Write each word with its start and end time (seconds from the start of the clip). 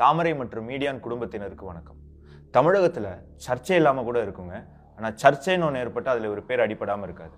தாமரை 0.00 0.30
மற்றும் 0.40 0.66
மீடியான் 0.70 1.00
குடும்பத்தினருக்கு 1.04 1.64
வணக்கம். 1.70 1.96
தமிழகத்தில் 2.56 3.08
சர்ச்சை 3.46 3.76
இல்லாமல் 3.80 4.06
கூட 4.08 4.18
இருக்குங்க. 4.26 4.54
ஆனால் 4.96 5.14
சர்ச்சைன்னு 5.22 5.66
ஒன்று 5.66 5.80
ஏற்பட்டு 5.82 6.08
அதில் 6.12 6.28
ஒரு 6.34 6.42
பேர் 6.48 6.62
அடிபடாமல் 6.64 7.06
இருக்காது. 7.08 7.34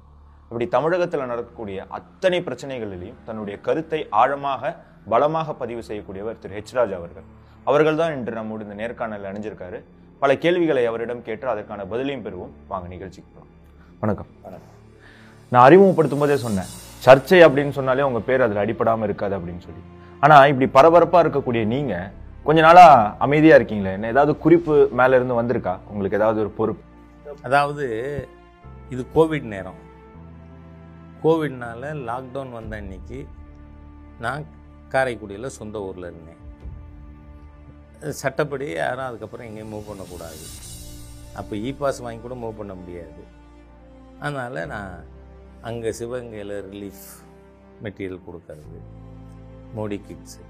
அப்படி 0.49 0.67
தமிழகத்தில் 0.75 1.25
நடக்கக்கூடிய 1.33 1.87
அத்தனை 1.99 2.39
பிரச்சனைகளிலையும் 2.49 3.19
தன்னுடைய 3.29 3.57
கருத்தை 3.67 4.01
ஆழமாக 4.21 4.73
பலமாக 5.15 5.55
பதிவு 5.63 5.83
செய்யக்கூடியவர் 5.89 6.39
திரு. 6.45 6.55
ஹெச் 6.59 6.75
ராஜ் 6.79 6.95
அவர்கள். 7.01 7.27
அவர்கள் 7.71 8.01
தான் 8.03 8.15
இன்று 8.19 8.37
நம்மோடு 8.41 8.67
இந்த 8.69 8.79
நேர்காணலில் 8.83 9.29
அணிஞ்சிருக்காரு. 9.33 9.81
பல 10.23 10.39
கேள்விகளை 10.47 10.87
அவரிடம் 10.93 11.25
கேட்டு 11.31 11.53
அதற்கான 11.55 11.89
பதிலையும் 11.93 12.25
பெறுவோம். 12.29 12.55
வாங்க 12.73 12.89
நிகழ்ச்சிக்கு 12.95 13.31
போகலாம் 13.35 13.53
வணக்கம். 14.05 14.33
நான் 15.53 15.65
அறிமுகப்படுத்தும் 15.67 16.25
போதே 16.25 16.41
சொன்னேன். 16.47 16.73
சர்ச்சை 17.07 17.43
அப்படின்னு 17.49 17.79
சொன்னாலே 17.81 18.09
உங்கள் 18.13 18.29
பேர் 18.31 18.49
அதில் 18.49 18.65
அடிபடாமல் 18.67 19.09
இருக்காது 19.11 19.37
அப்படின்னு 19.41 19.65
சொல்லி. 19.69 19.85
ஆனால் 20.25 20.49
இப்படி 20.51 20.67
பரபரப்பாக 20.79 21.25
இருக்கக்கூடிய 21.25 21.65
நீங்கள் 21.77 22.11
கொஞ்ச 22.47 22.61
நாளா 22.61 23.17
அமைதியா 23.19 23.57
இருக்கீங்களே? 23.57 23.93
என்ன 23.93 24.07
ஏதாவது 24.07 24.39
குறிப்பு 24.39 24.89
மேல 24.93 25.17
இருந்து 25.17 25.35
வந்திருக்கா? 25.43 25.79
உங்களுக்கு 25.89 26.19
ஏதாவது 26.19 26.41
ஒரு 26.41 26.51
பொறுப்பு? 26.51 26.85
அதாவது 27.43 27.85
இது 28.91 29.07
கோவிட் 29.15 29.47
நேரம். 29.55 29.81
கோவிட்னால 31.25 31.91
லாக்டவுன் 32.09 32.53
வந்த 32.53 32.77
அன்னைக்கு 32.77 33.27
நான் 34.19 34.47
காரைக்குடியில் 34.89 35.57
சொந்த 35.59 35.83
ஊரில் 35.83 36.09
இருந்தேன். 36.11 36.41
சட்டப்படி 38.23 38.73
யாரும் 38.73 39.09
அதுக்கப்புறம் 39.09 39.47
எங்கேயும் 39.47 39.73
மூவ் 39.73 39.89
பண்ணக்கூடாது. 39.89 40.45
அப்போ 41.37 41.57
இ 41.57 41.77
பாஸ் 41.77 41.99
வாங்கி 41.99 42.23
கூட 42.23 42.35
மூவ் 42.35 42.61
பண்ண 42.61 42.75
முடியாது. 42.75 43.23
அதனால் 44.21 44.67
நான் 44.67 45.05
அங்கே 45.63 45.91
சிவகங்கையில் 45.91 46.57
ரிலீஃப் 46.73 47.07
மெட்டீரியல் 47.85 48.27
கொடுக்கறது. 48.29 48.81
Modi 49.77 49.99
kits 50.09 50.43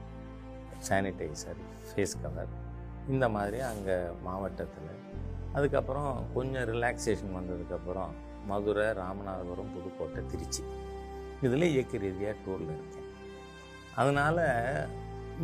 sanitizer 0.89 1.61
face 1.89 2.17
cover 2.23 2.53
இந்த 3.09 3.29
மாதிரி 3.29 3.61
அங்கே 3.71 3.97
மாவட்டத்தில். 4.25 4.91
அதுக்கப்புறம் 5.53 6.13
கொஞ்சம் 6.35 6.67
ரிலாக்ஸேஷன் 6.73 7.33
வந்ததுக்கப்புறம் 7.39 8.13
மதுரை 8.47 8.87
ராமநாதபுரம் 9.01 9.73
புதுக்கோட்டை 9.75 10.21
திருச்சி. 10.33 10.63
இதில் 11.47 11.67
இயக்க 11.73 11.99
ரீதியாக 11.99 12.37
டூரில் 12.45 12.73
இருக்கேன். 12.77 13.09
அதனால் 13.97 14.43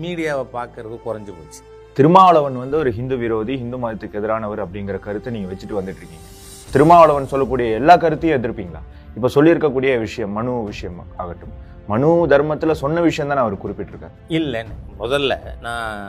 மீடியாவை 0.02 0.44
பார்க்கறது 0.56 0.96
குறைஞ்சி 1.06 1.32
போச்சு. 1.38 1.62
திருமாவளவன் 1.96 2.56
வந்து 2.56 2.76
ஒரு 2.76 2.90
ஹிந்து 2.92 3.16
விரோதி 3.16 3.56
ஹிந்து 3.56 3.78
மதத்துக்கு 3.82 4.18
எதிரானவர் 4.20 4.64
அப்படிங்கிற 4.64 4.98
கருத்தை 4.98 5.32
நீங்க 5.32 5.48
வச்சுட்டு 5.52 5.78
வந்துட்டு 5.78 6.02
இருக்கீங்க. 6.02 6.28
திருமாவளவன் 6.72 7.32
சொல்லக்கூடிய 7.32 7.68
எல்லா 7.80 7.96
கருத்தையும் 7.96 8.38
எதிர்ப்பீங்களா? 8.42 8.82
இப்ப 9.16 9.28
சொல்லியிருக்கக்கூடிய 9.34 9.98
விஷயம் 9.98 10.30
மனு 10.30 10.52
விஷயம் 10.64 10.98
ஆகட்டும். 11.16 11.54
மனு 11.90 12.08
தர்மத்தில் 12.32 12.80
சொன்ன 12.80 13.00
விஷயம் 13.06 13.30
தான் 13.30 13.42
அவர் 13.42 13.62
குறிப்பிட்டிருக்காரு. 13.62 14.14
இல்லைன்னு 14.38 14.74
முதல்ல 15.02 15.32
நான் 15.66 16.00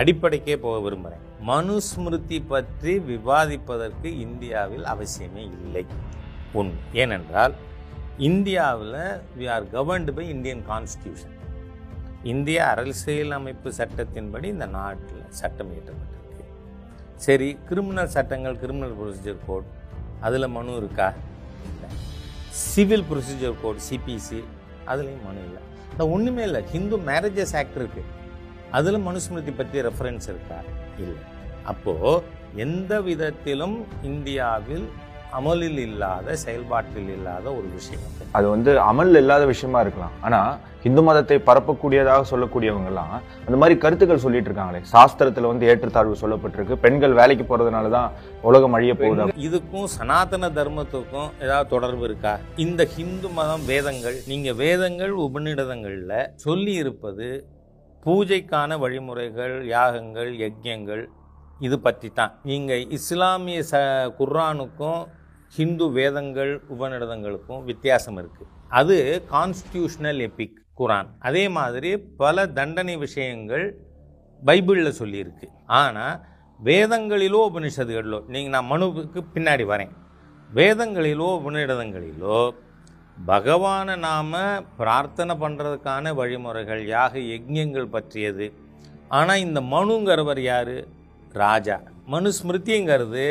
அடிப்படைக்கே 0.00 0.54
போக 0.62 0.76
விரும்புகிறேன் 0.84 1.24
மனுஸ்மிருதி 1.48 2.38
பற்றி 2.52 2.92
விவாதிப்பதற்கு 3.10 4.08
இந்தியாவில் 4.26 4.86
அவசியமே 4.92 5.42
இல்லை. 5.58 5.84
உண் 6.60 6.72
ஏனென்றால் 7.02 7.54
இந்தியாவில் 8.28 8.96
we 9.38 9.44
are 9.56 9.66
governed 9.74 10.14
by 10.16 10.24
Indian 10.34 10.64
constitution 10.70 11.36
இந்திய 12.32 12.58
அரசியல் 12.70 13.36
அமைப்பு 13.38 13.68
சட்டத்தின்படி 13.80 14.48
இந்த 14.54 14.66
நாட்டில் 14.78 15.22
சட்டம் 15.40 15.70
இயற்றப்பட்டிருக்கு. 15.74 16.44
சரி 17.26 17.50
கிரிமினல் 17.68 18.12
சட்டங்கள் 18.16 18.58
கிரிமினல் 18.64 18.96
ப்ரொசீஜர் 19.00 19.44
கோட் 19.46 19.70
அதில் 20.26 20.52
மனு 20.56 20.76
இருக்கா? 20.82 21.08
இல்லை. 21.70 21.90
சிவில் 22.64 23.06
ப்ரொசீஜர் 23.12 23.60
கோட் 23.62 23.84
சிபிசி 23.90 24.40
அதுலேயும் 24.86 25.24
மனு 25.24 25.44
இல்லை. 25.44 25.62
இந்த 25.90 26.08
ஒன்றுமே 26.08 26.42
இல்லை. 26.42 26.64
ஹிந்து 26.64 26.98
மேரேஜஸ் 26.98 27.56
ஆக்ட் 27.56 27.76
இருக்கு. 27.76 28.04
அதில் 28.70 28.96
மனுஸ்மிருதி 28.96 29.56
பற்றி 29.56 29.80
ரெஃபரன்ஸ் 29.80 30.22
இருக்கா? 30.22 30.60
இல்லை. 30.98 31.20
அப்போது 31.64 32.22
எந்த 32.54 33.00
விதத்திலும் 33.00 33.86
இந்தியாவில் 34.02 34.88
அமலில் 35.38 35.80
இல்லாத 35.88 36.34
செயல்பாட்டில் 36.42 37.10
இல்லாத 37.16 37.46
ஒரு 37.58 37.68
விஷயம் 37.76 38.04
அது. 38.36 38.46
வந்து 38.54 38.70
அமல் 38.90 39.18
இல்லாத 39.20 39.42
விஷயமா 39.52 39.78
இருக்கலாம். 39.84 40.14
ஆனா 40.26 40.40
இந்து 40.88 41.02
மதத்தை 41.06 41.36
பரப்பக்கூடியதாக 41.48 42.22
சொல்லக்கூடியவங்க 42.30 42.90
எல்லாம் 42.92 43.12
அந்த 43.46 43.56
மாதிரி 43.60 43.74
கருத்துக்கள் 43.84 44.22
சொல்லிட்டு 44.24 44.48
இருக்காங்களே. 44.50 44.80
சாஸ்திரத்துல 44.92 45.50
வந்து 45.52 45.68
ஏற்றத்தாழ்வு 45.70 46.20
சொல்லப்பட்டிருக்கு. 46.22 46.76
பெண்கள் 46.84 47.16
வேலைக்கு 47.20 47.44
போறதுனால 47.50 47.90
தான் 47.96 48.08
உலகம் 48.50 48.76
அழிய 48.78 48.94
போகுது 49.00 49.38
இதுக்கும் 49.46 49.88
சனாதன 49.96 50.50
தர்மத்துக்கும் 50.58 51.30
ஏதாவது 51.44 51.70
தொடர்பு 51.74 52.04
இருக்கா? 52.08 52.34
இந்த 52.64 52.82
ஹிந்து 52.96 53.30
மதம் 53.38 53.66
வேதங்கள் 53.72 54.18
நீங்க 54.32 54.50
வேதங்கள் 54.64 55.14
உபநிடதங்கள்ல 55.26 56.14
சொல்லி 56.46 56.74
இருப்பது 56.82 57.28
பூஜைக்கான 58.02 58.78
வழிமுறைகள் 58.84 59.56
யாகங்கள் 59.74 60.30
யஜ்யங்கள் 60.44 61.02
இது 61.66 61.76
பற்றி 61.86 62.08
தான் 62.18 62.32
நீங்க 62.48 62.72
இஸ்லாமிய 62.96 63.58
ச 63.68 63.80
குர்ஆனுக்கும் 64.20 65.02
ஹிந்து 65.56 65.86
வேதங்கள் 65.96 66.52
உபநிடதங்களுக்கும் 66.74 67.64
வித்தியாசம் 67.70 68.18
இருக்குது 68.20 68.50
அது 68.80 68.96
கான்ஸ்டியூஷனல் 69.32 70.20
எபிக் 70.26 70.60
குரான். 70.80 71.08
அதே 71.28 71.44
மாதிரி 71.56 71.90
பல 72.22 72.46
தண்டனை 72.58 72.94
விஷயங்கள் 73.06 73.64
பைபிளில் 74.42 74.98
சொல்லியிருக்கு. 75.00 75.46
ஆனால் 75.80 76.16
வேதங்களிலோ 76.60 77.40
உபனிஷதுகளிலோ 77.50 78.18
நீங்கள் 78.32 78.54
நான் 78.54 78.70
மனுவுக்கு 78.72 79.20
பின்னாடி 79.34 79.64
வரேன். 79.72 79.92
வேதங்களிலோ 80.50 81.28
உபநிடதங்களிலோ 81.38 82.40
பகவானை 83.30 83.94
நாம் 84.08 84.34
பிரார்த்தனை 84.80 85.34
பண்ணுறதுக்கான 85.42 86.14
வழிமுறைகள் 86.20 86.82
யாக 86.94 87.18
யஜ்யங்கள் 87.32 87.94
பற்றியது. 87.96 88.46
ஆனால் 89.18 89.42
இந்த 89.46 89.60
மனுங்கிறவர் 89.74 90.40
யார்? 90.50 90.76
ராஜா. 91.44 91.76
மனு 92.12 92.30
ஸ்மிருதிங்கிறது 92.38 93.26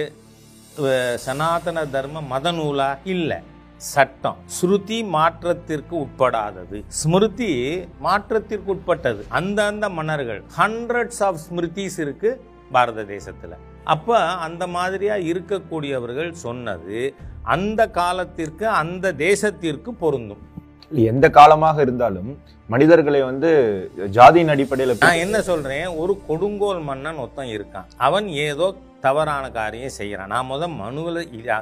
சனாதன 1.15 1.85
தர்ம 1.85 2.21
மத 2.21 2.51
நூலா? 2.51 2.97
இல்லை. 3.03 3.37
சட்டம். 3.77 4.35
ஸ்ருதி 4.55 5.07
மாற்றத்திற்கு 5.07 5.95
உட்படாதது. 5.97 6.83
ஸ்மிருதி 6.87 7.51
மாற்றத்திற்கு 7.99 8.71
உட்பட்டது. 8.71 9.25
அந்தந்த 9.29 9.89
மன்னர்கள். 9.89 10.43
ஹண்ட்ரட்ஸ் 10.57 11.23
ஆஃப் 11.23 11.39
ஸ்மிருதிஸ் 11.45 11.99
இருக்கு 11.99 12.41
பாரத 12.71 13.01
தேசத்துல. 13.01 13.53
அப்ப 13.83 14.19
அந்த 14.19 14.67
மாதிரியா 14.67 15.15
இருக்கக்கூடியவர்கள் 15.15 16.31
சொன்னது 16.31 17.13
அந்த 17.43 17.87
காலத்திற்கு 17.87 18.67
அந்த 18.67 19.13
தேசத்திற்கு 19.13 19.89
பொருந்தும். 19.99 20.49
எந்த 20.91 21.29
காலமாக 21.29 21.81
இருந்தாலும் 21.81 22.37
மனிதர்களை 22.67 23.23
வந்து 23.23 23.49
ஜாதியின் 23.97 24.53
அடிப்படையில 24.53 24.95
நான் 24.99 25.23
என்ன 25.25 25.41
சொல்றேன்? 25.41 25.87
ஒரு 25.87 26.21
கொடுங்கோல் 26.27 26.81
மன்னன் 26.81 27.17
ஒருத்தன் 27.17 27.47
இருக்கான். 27.47 27.87
அவன் 27.97 28.27
ஏதோ 28.27 28.75
தவறான 29.01 29.51
காரியம் 29.51 29.89
செய்கிறான் 29.89 30.27
நான் 30.27 30.45
முதல் 30.45 30.69
மனுவில் 30.69 31.19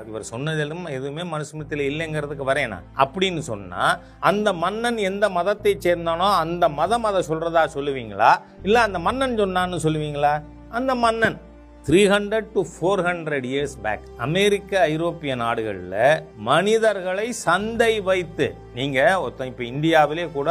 இவர் 0.08 0.30
சொன்னதிலும் 0.32 0.86
எதுவுமே 0.86 1.22
மனுஸ்மிருதியில் 1.22 1.88
இல்லைங்கிறதுக்கு 1.90 2.50
வரேன் 2.52 2.76
அப்படின்னு 3.04 3.38
சொன்னால் 3.38 4.00
அந்த 4.20 4.54
மன்னன் 4.54 4.98
எந்த 4.98 5.30
மதத்தை 5.30 5.78
சேர்ந்தானோ 5.82 6.28
அந்த 6.38 6.70
மதம் 6.70 7.04
அதை 7.04 7.22
சொல்கிறதா 7.28 7.64
சொல்லுவீங்களா? 7.74 8.32
இல்லை 8.64 8.82
அந்த 8.82 9.00
மன்னன் 9.00 9.40
சொன்னான்னு 9.40 9.80
சொல்லுவீங்களா? 9.84 10.34
அந்த 10.70 10.96
மன்னன். 10.96 11.38
Three 11.88 12.00
hundred 12.12 12.48
to 12.56 12.62
four 12.72 13.02
hundred 13.06 13.46
years 13.50 13.76
back 13.84 14.02
அமெரிக்க 14.26 14.72
ஐரோப்பிய 14.94 15.32
நாடுகளில் 15.42 15.96
மனிதர்களை 16.50 17.28
சந்தை 17.46 17.94
வைத்து 18.08 18.48
நீங்கள் 18.78 19.22
ஒருத்தன் 19.24 19.52
இப்போ 19.52 19.64
இந்தியாவிலே 19.72 20.26
கூட 20.36 20.50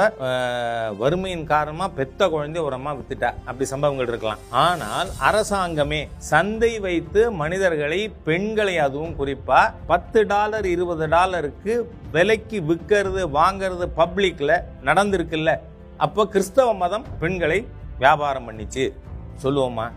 வறுமையின் 1.03 1.45
காரணமாக 1.53 1.97
பெத்த 1.99 2.29
குழந்தை 2.35 2.63
உரமாக 2.69 2.97
வித்துட்டா. 2.99 3.31
அப்படி 3.49 3.69
சம்பவங்கள் 3.75 4.11
இருக்கலாம். 4.13 4.43
ஆனால் 4.65 5.11
அரசாங்கமே 5.29 6.01
சந்தை 6.33 6.73
வைத்து 6.87 7.23
மனிதர்களை 7.43 8.01
பெண்களை 8.29 8.77
அதுவும் 8.87 9.17
குறிப்பாக 9.21 9.73
பத்து 9.93 10.23
டாலர் 10.35 10.69
இருபது 10.75 11.09
டாலருக்கு 11.17 11.75
விலைக்கு 12.17 12.61
விற்கிறது 12.71 13.25
வாங்குறது 13.39 13.89
பப்ளிக்கில் 14.03 14.57
நடந்திருக்குல்ல. 14.91 15.53
அப்போ 16.07 16.25
கிறிஸ்தவ 16.35 16.69
மதம் 16.85 17.09
பெண்களை 17.23 17.61
வியாபாரம் 18.05 18.49
பண்ணிச்சு. 18.51 18.87
சொல்லுவோமா? 19.45 19.89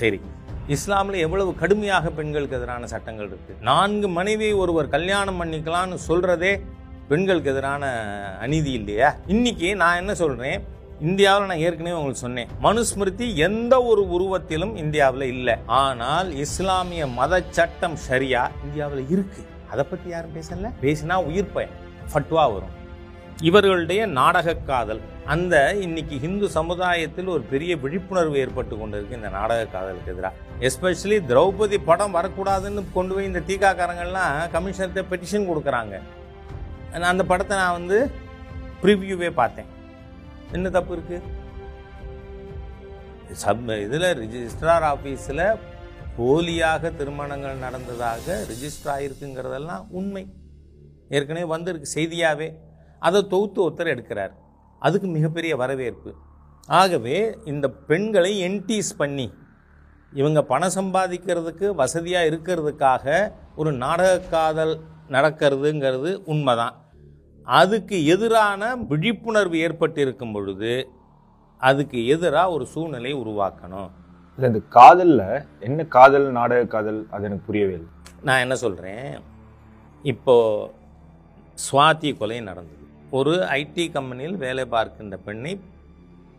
சரி. 0.00 0.20
இஸ்லாமில் 0.68 1.20
எவ்வளவு 1.20 1.54
கடுமையாக 1.54 2.10
பெண்களுக்கு 2.10 2.56
எதிரான 2.56 2.86
சட்டங்கள் 2.86 3.26
இருக்கு? 3.26 3.54
நான்கு 3.60 4.08
மனைவியை 4.08 4.52
ஒருவர் 4.52 4.88
கல்யாணம் 4.88 5.42
பண்ணிக்கலாம்னு 5.42 5.98
சொல்றதே 6.08 6.60
பெண்களுக்கு 7.08 7.50
எதிரான 7.50 7.90
அநீதி 8.40 8.72
இல்லையா? 8.72 9.14
இன்னைக்கு 9.26 9.76
நான் 9.76 9.96
என்ன 9.96 10.14
சொல்றேன்? 10.14 10.64
இந்தியாவில் 11.00 11.46
நான் 11.46 11.58
ஏற்கனவே 11.58 11.96
உங்களுக்கு 11.96 12.20
சொன்னேன். 12.20 12.48
மனுஸ்மிருதி 12.62 13.34
எந்த 13.34 13.82
ஒரு 13.82 14.02
உருவத்திலும் 14.02 14.76
இந்தியாவில் 14.76 15.22
இல்லை. 15.22 15.54
ஆனால் 15.66 16.34
இஸ்லாமிய 16.34 17.06
மத 17.06 17.42
சட்டம் 17.50 17.96
சரியா 17.96 18.50
இந்தியாவில் 18.64 19.10
இருக்கு. 19.10 19.44
அதை 19.70 19.84
பத்தி 19.84 20.08
யாரும் 20.08 20.36
பேசல? 20.36 20.70
பேசினா 20.82 21.14
உயிர் 21.14 21.52
பயன். 21.52 21.70
ஃபட்வா 22.12 22.52
வரும். 22.52 22.80
இவர்களுடைய 23.40 24.06
நாடக 24.06 24.54
காதல் 24.54 25.00
அந்த 25.26 25.74
இன்னைக்கு 25.80 26.18
ஹிந்து 26.18 26.48
சமுதாயத்தில் 26.48 27.26
ஒரு 27.26 27.42
பெரிய 27.42 27.76
விழிப்புணர்வு 27.76 28.38
ஏற்பட்டு 28.38 28.76
கொண்டிருக்கு 28.76 29.12
இந்த 29.12 29.28
நாடக 29.28 29.64
காதலுக்கு 29.64 30.12
எதிராக 30.12 30.34
எஸ்பெஷலி 30.66 31.18
திரௌபதி 31.30 31.76
படம் 31.90 32.16
வரக்கூடாதுன்னு 32.16 32.82
கொண்டு 32.96 33.12
போய் 33.14 33.28
இந்த 33.28 33.40
தீகாக்காரங்கள்லாம் 33.48 34.34
கமிஷனர்கிட்ட 34.54 35.02
பெட்டிஷன் 35.12 35.48
கொடுக்குறாங்க. 35.50 35.94
நான் 37.00 37.12
அந்த 37.14 37.24
படத்தை 37.30 37.54
நான் 37.62 37.76
வந்து 37.78 37.98
ப்ரிவ்யூவே 38.82 39.30
பார்த்தேன். 39.40 39.70
என்ன 40.56 40.70
தப்பு 40.76 40.92
இருக்குது 40.96 41.40
சப் 43.42 43.68
இதில் 43.86 44.08
ரிஜிஸ்ட்ரார் 44.22 44.86
ஆஃபீஸில் 44.92 45.44
போலியாக 46.16 46.90
திருமணங்கள் 46.98 47.62
நடந்ததாக 47.66 48.34
ரிஜிஸ்டர் 48.50 48.92
ஆகிருக்குங்கிறதெல்லாம் 48.94 49.84
உண்மை. 49.98 50.24
ஏற்கனவே 51.16 51.46
வந்திருக்கு 51.54 51.88
செய்தியாகவே 51.98 52.48
அதை 53.08 53.20
தொகுத்து 53.32 53.58
ஒருத்தர் 53.64 53.92
எடுக்கிறார். 53.94 54.34
அதுக்கு 54.82 55.08
மிகப்பெரிய 55.16 55.52
வரவேற்பு. 55.62 56.10
ஆகவே 56.80 57.16
இந்த 57.52 57.66
பெண்களை 57.90 58.32
என்டீஸ் 58.48 58.92
பண்ணி 59.00 59.26
இவங்க 60.18 60.40
பணம் 60.50 60.76
சம்பாதிக்கிறதுக்கு 60.78 61.66
வசதியாக 61.80 62.28
இருக்கிறதுக்காக 62.30 63.04
ஒரு 63.60 63.70
நாடக 63.82 64.18
காதல் 64.34 64.74
நடக்கிறதுங்கிறது 65.14 66.10
உண்மைதான். 66.32 66.74
அதுக்கு 67.46 67.96
எதிரான 68.14 68.76
விழிப்புணர்வு 68.90 69.56
ஏற்பட்டு 69.66 70.00
இருக்கும் 70.06 70.32
பொழுது 70.32 70.72
அதுக்கு 71.68 71.98
எதிராக 72.14 72.54
ஒரு 72.56 72.64
சூழ்நிலை 72.74 73.12
உருவாக்கணும். 73.22 73.90
இல்ல 74.36 74.50
இந்த 74.52 74.60
காதல்ல 74.78 75.22
என்ன 75.68 75.86
காதல் 75.96 76.28
நாடக 76.38 76.68
காதல் 76.74 77.00
அது 77.14 77.26
எனக்கு 77.28 77.48
புரியவே 77.48 77.74
இல்லை. 77.78 77.90
நான் 78.28 78.42
என்ன 78.44 78.54
சொல்கிறேன் 78.64 79.08
இப்போ 80.12 80.36
சுவாதி 81.64 82.10
கொலை 82.20 82.40
நடந்தது. 82.50 82.84
ஒரு 83.18 83.32
ஐடி 83.60 83.84
கம்பெனியில் 83.96 84.36
வேலை 84.46 84.64
பார்க்கின்ற 84.74 85.16
பெண்ணை 85.26 85.52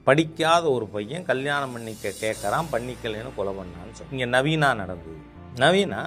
படிக்காத 0.07 0.63
ஒரு 0.71 0.85
பையன் 0.93 1.25
கல்யாணம் 1.31 1.73
பண்ணிக்க 1.73 2.09
கேட்குறான் 2.21 2.69
பண்ணிக்கலைன்னு 2.71 3.31
கொலை 3.35 3.53
பண்ணான்னு 3.59 3.97
சொல்லி 3.97 4.15
இங்கே 4.15 4.27
நவீனா 4.37 4.69
நடந்தது. 4.81 5.17
நவீனா 5.63 6.01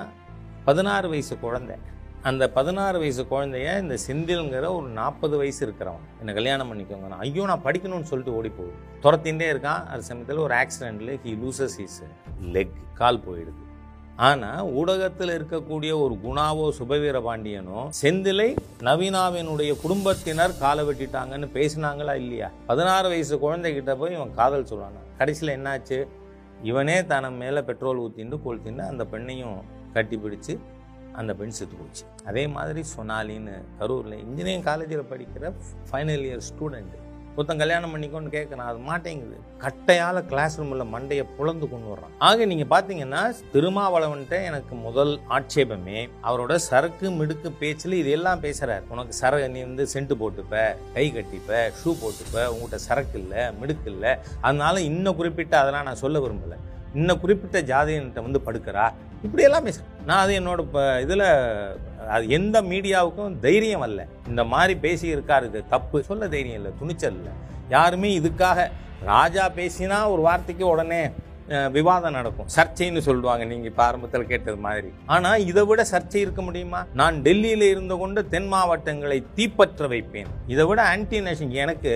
பதினாறு 0.64 1.08
வயசு 1.08 1.34
குழந்தை. 1.38 1.76
அந்த 2.22 2.44
பதினாறு 2.50 2.98
வயசு 2.98 3.22
குழந்தைய 3.32 3.72
இந்த 3.82 3.96
செந்தில்ங்கிற 4.06 4.69
ஒரு 4.76 4.88
நாற்பது 5.00 5.37
வயசு 5.37 5.60
இருக்கிறவன் 5.66 6.06
என்னை 6.20 6.34
கல்யாணம் 6.34 6.70
பண்ணிக்கோங்க 6.70 7.19
ஐயோ 7.26 7.44
நான் 7.50 7.64
படிக்கணும்னு 7.64 8.10
சொல்லிட்டு 8.10 8.37
ஓடி 8.38 8.50
போகுது. 8.58 8.75
துரத்தின்றே 9.04 9.48
இருக்கான். 9.52 9.84
அது 9.93 10.02
சமயத்தில் 10.02 10.44
ஒரு 10.46 10.54
ஆக்சிடென்ட்ல 10.62 11.14
ஹி 11.26 11.34
லூசஸ் 11.44 11.76
ஹீஸ் 11.81 12.00
லெக் 12.56 12.76
கால் 12.94 13.25
போயிடுது. 13.28 13.62
ஆனால் 14.16 14.68
ஊடகத்தில் 14.72 15.28
இருக்கக்கூடிய 15.28 16.00
ஒரு 16.00 16.18
குணாவோ 16.24 16.72
சுபவீர 16.78 17.16
பாண்டியனோ 17.26 17.88
செந்திலை 18.02 18.56
நவீனாவினுடைய 18.80 19.80
குடும்பத்தினர் 19.80 20.58
காலை 20.58 20.84
வெட்டிட்டாங்கன்னு 20.84 21.48
பேசினாங்களா 21.54 22.14
இல்லையா? 22.14 22.50
பதினாறு 22.66 23.08
வயசு 23.08 23.36
குழந்தைகிட்ட 23.36 23.96
போய் 23.96 24.12
இவன் 24.12 24.34
காதல் 24.34 24.64
சொல்றாங்க 24.64 25.00
கடைசியில் 25.18 25.56
என்னாச்சு? 25.58 26.06
இவனே 26.62 27.06
தன 27.06 27.30
மேலே 27.30 27.60
பெட்ரோல் 27.60 27.98
ஊற்றிண்டு 27.98 28.38
கொளுத்தின்னு 28.46 28.78
அந்த 28.78 29.04
பெண்ணையும் 29.04 29.58
கட்டி 29.92 30.16
பிடிச்சு 30.16 30.58
அந்த 31.12 31.34
பெண் 31.34 31.50
செத்து 31.50 31.76
போச்சு. 31.76 32.04
அதே 32.24 32.46
மாதிரி 32.46 32.82
சொனாலின்னு 32.96 33.64
கரூரில் 33.80 34.18
இன்ஜினியரிங் 34.18 34.62
காலேஜில் 34.62 35.10
படிக்கிற 35.10 35.52
ஃபைனல் 35.90 36.24
இயர் 36.28 36.46
ஸ்டூடெண்ட்டு 36.48 37.06
ஒருத்தன் 37.37 37.61
கல்யாணம் 37.62 37.93
பண்ணிக்கோன்னு 37.94 38.31
கேட்குறான் 38.35 38.69
அது 38.71 38.79
மாட்டேங்குது. 38.88 39.37
கட்டையால் 39.65 40.21
கிளாஸ் 40.31 40.56
ரூமில் 40.61 40.85
மண்டையை 40.94 41.25
புலந்து 41.38 41.67
கொண்டு 41.73 41.88
வர்றான். 41.93 42.15
ஆக 42.29 42.47
நீங்கள் 42.50 42.71
பார்த்தீங்கன்னா 42.75 43.23
திருமாவளவன்ட்ட 43.55 44.37
எனக்கு 44.50 44.75
முதல் 44.87 45.12
ஆட்சேபமே 45.37 45.99
அவரோட 46.29 46.55
சரக்கு 46.69 47.06
மிடுக்கு 47.19 47.50
பேச்சில் 47.62 48.00
இது 48.03 48.12
எல்லாம் 48.19 48.44
உனக்கு 48.94 49.15
சர 49.21 49.43
நீ 49.56 49.61
வந்து 49.71 49.87
சென்ட்டு 49.94 50.21
போட்டுப்ப 50.23 50.62
கை 50.94 51.06
கட்டிப்ப 51.17 51.61
ஷூ 51.81 51.91
போட்டுப்ப 52.05 52.37
உங்ககிட்ட 52.53 52.81
சரக்கு 52.88 53.19
இல்லை 53.23 53.43
மிடுக்கு 53.61 53.91
இல்லை. 53.94 54.15
அதனால 54.41 54.81
இன்னும் 54.91 55.19
குறிப்பிட்ட 55.21 55.55
அதெல்லாம் 55.59 55.88
நான் 55.88 56.03
சொல்ல 56.05 56.19
விரும்பலை. 56.27 56.59
இன்னும் 56.99 57.21
குறிப்பிட்ட 57.21 57.61
ஜாதியன்கிட்ட 57.73 58.23
வந்து 58.27 58.41
படுக்கிறா. 58.47 58.87
இப்படியெல்லாம் 59.25 59.67
பேசுகிறேன் 59.67 59.93
நான் 60.09 60.23
அது 60.25 60.33
என்னோட 60.41 60.61
இப்போ 60.67 60.83
இதில் 61.05 61.25
அது 62.14 62.25
எந்த 62.38 62.56
மீடியாவுக்கும் 62.70 63.37
தைரியம் 63.44 63.85
அல்ல. 63.87 64.00
இந்த 64.31 64.43
மாதிரி 64.53 64.75
பேசி 64.87 65.06
இருக்காரு 65.14 65.44
இது 65.50 65.62
தப்பு. 65.75 65.99
சொல்ல 66.08 66.29
தைரியம் 66.35 66.58
இல்லை 66.61 66.73
துணிச்சல் 66.81 67.17
இல்லை. 67.19 67.32
யாருமே 67.76 68.11
இதுக்காக 68.19 68.69
ராஜா 69.12 69.44
பேசினா 69.61 69.99
ஒரு 70.14 70.23
வார்த்தைக்கு 70.26 70.67
உடனே 70.75 71.00
விவாதம் 71.76 72.17
நடக்கும். 72.17 72.49
சர்ச்சைன்னு 72.55 73.03
சொல்லுவாங்க 73.08 73.44
நீங்க 73.50 73.67
இப்ப 73.70 73.82
ஆரம்பத்தில் 73.88 74.31
கேட்டது 74.31 74.58
மாதிரி. 74.64 74.88
ஆனா 75.14 75.31
இதை 75.50 75.62
விட 75.69 75.82
சர்ச்சை 75.93 76.20
இருக்க 76.25 76.43
முடியுமா? 76.47 76.81
நான் 77.00 77.17
டெல்லியில 77.26 77.69
இருந்து 77.75 77.97
கொண்டு 78.00 78.20
தென் 78.32 78.49
மாவட்டங்களை 78.55 79.19
தீப்பற்ற 79.37 79.88
வைப்பேன். 79.93 80.32
இதை 80.55 80.64
விட 80.70 80.81
ஆன்டி 80.94 81.20
நேஷன் 81.26 81.52
எனக்கு 81.64 81.93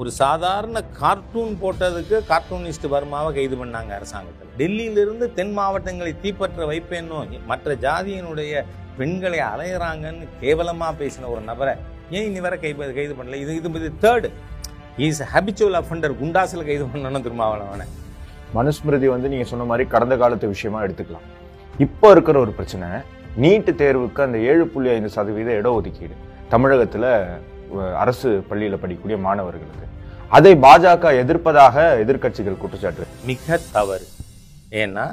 ஒரு 0.00 0.10
சாதாரண 0.20 0.78
கார்ட்டூன் 1.00 1.52
போட்டதுக்கு 1.62 2.16
கார்ட்டூனிஸ்ட் 2.30 2.86
வருமாவை 2.94 3.32
கைது 3.34 3.56
பண்ணாங்க 3.60 3.92
அரசாங்கத்தில். 3.98 4.54
டெல்லியிலிருந்து 4.60 5.26
தென் 5.38 5.54
மாவட்டங்களை 5.58 6.14
தீப்பற்ற 6.24 6.66
வைப்பேன்னு 6.72 7.40
மற்ற 7.52 7.76
ஜாதியினுடைய 7.86 8.64
பெண்களை 8.98 9.38
அலையிறாங்கன்னு 9.52 10.26
கேவலமா 10.42 10.88
பேசின 11.00 11.28
ஒரு 11.34 11.42
நபரை 11.50 11.74
ஏன் 12.16 12.26
இன்னி 12.28 12.40
வரை 12.44 12.56
கைது 12.62 12.94
கைது 12.98 13.14
பண்ணல? 13.18 13.38
இது 13.42 13.54
இது 13.56 13.92
தேர்டு 14.04 14.30
இஸ் 15.06 15.22
ஹபிச்சுவல் 15.34 15.78
அஃபண்டர் 15.80 16.14
குண்டாசில் 16.22 16.66
கைது 16.70 16.84
பண்ணணும் 16.92 17.24
திருமாவளவனை 17.26 17.86
மனுஸ்மிருதி 18.56 19.08
வந்து 19.14 19.30
நீங்க 19.32 19.46
சொன்ன 19.52 19.64
மாதிரி 19.70 19.84
கடந்த 19.94 20.14
காலத்து 20.22 20.52
விஷயமா 20.54 20.80
எடுத்துக்கலாம். 20.86 21.26
இப்போ 21.84 22.10
இருக்கிற 22.14 22.36
ஒரு 22.44 22.52
பிரச்சனை 22.58 22.88
நீட்டு 23.42 23.72
தேர்வுக்கு 23.80 24.20
அந்த 24.26 24.38
ஏழு 24.50 24.64
புள்ளி 24.72 24.90
ஐந்து 24.96 25.10
சதவீத 25.16 25.50
இடஒதுக்கீடு. 25.60 26.14
தமிழகத்துல 26.52 27.04
அரசு 28.02 28.28
பள்ளியில 28.50 28.78
படிக்கக்கூடிய 28.82 29.16
மாணவர்களுக்கு. 29.26 29.86
அதை 30.36 30.52
பாஜக 30.66 31.14
எதிர்ப்பதாக 31.22 31.76
எதிர்க்கட்சிகள் 32.02 32.60
குற்றச்சாட்டு. 32.62 33.06
மிக 33.30 33.58
தவறு. 33.76 34.06
ஏன்னா 34.82 35.06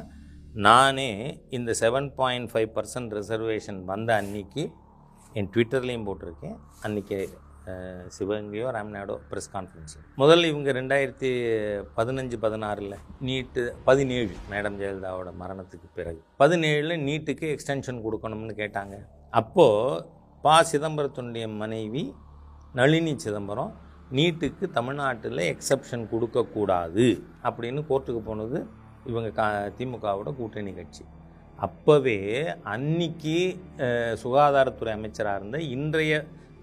நானே 0.56 1.10
இந்த 1.58 1.72
seven 1.80 2.08
point 2.18 2.50
five 2.52 2.72
percent 2.78 3.12
reservation 3.18 3.78
வந்த 3.92 4.10
அன்னைக்கு 4.22 4.64
என் 5.40 5.48
ட்விட்டர்லேயும் 5.54 6.08
போட்டிருக்கேன். 6.08 6.58
அன்றைக்கி 6.86 7.18
சிவகங்கையோ 8.16 8.68
ராம்நாடோ 8.76 9.16
ப்ரெஸ் 9.30 9.48
கான்ஃபரன்ஸ் 9.54 9.94
முதல்ல 10.22 10.50
இவங்க 10.52 10.72
ரெண்டாயிரத்தி 10.80 11.30
பதினஞ்சு 12.00 12.38
பதினாறில் 12.46 12.98
நீட்டு 13.28 13.64
பதினேழு 13.88 14.34
மேடம் 14.52 14.78
ஜெயலலிதாவோட 14.82 15.32
மரணத்துக்கு 15.44 15.88
பிறகு. 16.00 16.20
பதினேழில் 16.44 16.96
நீட்டுக்கு 17.08 17.48
எக்ஸ்டென்ஷன் 17.56 18.04
கொடுக்கணும்னு 18.08 18.56
கேட்டாங்க. 18.62 18.98
அப்போது 19.42 20.04
பா. 20.44 20.58
சிதம்பரத்துடைய 20.74 21.48
மனைவி 21.64 22.04
நளினி 22.82 23.16
சிதம்பரம் 23.26 23.74
நீட்டுக்கு 24.20 24.66
தமிழ்நாட்டில் 24.78 25.44
எக்ஸப்ஷன் 25.54 26.06
கொடுக்கக்கூடாது 26.14 27.08
அப்படின்னு 27.48 27.82
கோர்ட்டுக்கு 27.90 28.24
போனது 28.30 28.60
இவங்க 29.10 29.30
கா 29.40 29.46
திமுகவோட 29.78 30.30
கூட்டணி 30.40 30.72
கட்சி. 30.80 31.04
அப்போவே 31.66 32.18
அன்னைக்கு 32.74 33.38
சுகாதாரத்துறை 34.22 34.92
அமைச்சராக 34.98 35.40
இருந்த 35.40 35.58
இன்றைய 35.76 36.14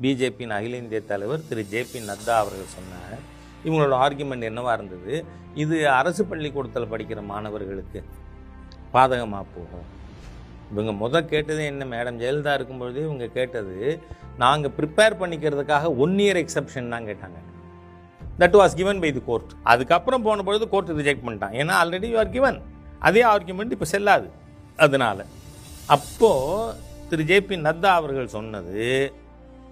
பிஜேபியின் 0.03 0.55
அகில 0.57 0.81
இந்திய 0.83 1.01
தலைவர் 1.11 1.47
திரு. 1.49 1.63
ஜேபி 1.73 2.01
நத்தா 2.09 2.35
அவர்கள் 2.43 2.75
சொன்னார். 2.77 3.19
இவங்களோட 3.67 3.95
ஆர்குமெண்ட் 4.05 4.49
என்னவாக 4.51 4.77
இருந்தது? 4.79 5.15
இது 5.63 5.77
அரசு 6.01 6.23
பள்ளிக்கூடத்தில் 6.31 6.93
படிக்கிற 6.93 7.21
மாணவர்களுக்கு 7.33 8.01
பாதகமாக 8.95 9.47
போகும்? 9.57 9.87
இவங்க 10.73 10.93
முத 11.03 11.23
கேட்டது 11.33 11.63
என்ன? 11.73 11.85
மேடம் 11.95 12.21
ஜெயலலிதா 12.23 12.55
இருக்கும்பொழுது 12.59 12.99
இவங்க 13.07 13.27
கேட்டது 13.39 13.77
நாங்கள் 14.43 14.75
ப்ரிப்பேர் 14.79 15.21
பண்ணிக்கிறதுக்காக 15.23 15.91
ஒன் 16.05 16.17
இயர் 16.25 16.41
எக்ஸப்ஷன் 16.45 16.93
தான் 16.95 17.09
கேட்டாங்க. 17.11 17.39
That 18.41 18.57
was 18.61 18.75
given 18.81 19.01
by 19.03 19.11
the 19.17 19.23
court 19.29 19.53
அதுக்கப்புறம் 19.73 20.25
போன 20.27 20.43
பொழுது 20.49 20.67
கோர்ட் 20.73 20.91
ரிஜெக்ட் 20.99 21.25
பண்ணிட்டான். 21.27 21.55
ஏன்னா 21.61 21.75
ஆல்ரெடி 21.83 22.09
யூ 22.13 22.19
ஆர் 22.23 22.35
கிவன் 22.37 22.59
அதே 23.09 23.23
ஆர்குமெண்ட் 23.33 23.75
இப்போ 23.77 23.89
செல்லாது. 23.95 24.29
அதனால். 24.85 25.25
அப்போது 25.97 26.87
திரு 27.11 27.25
ஜேபி 27.31 27.57
நத்தா 27.67 27.91
அவர்கள் 28.01 28.35
சொன்னது 28.37 28.87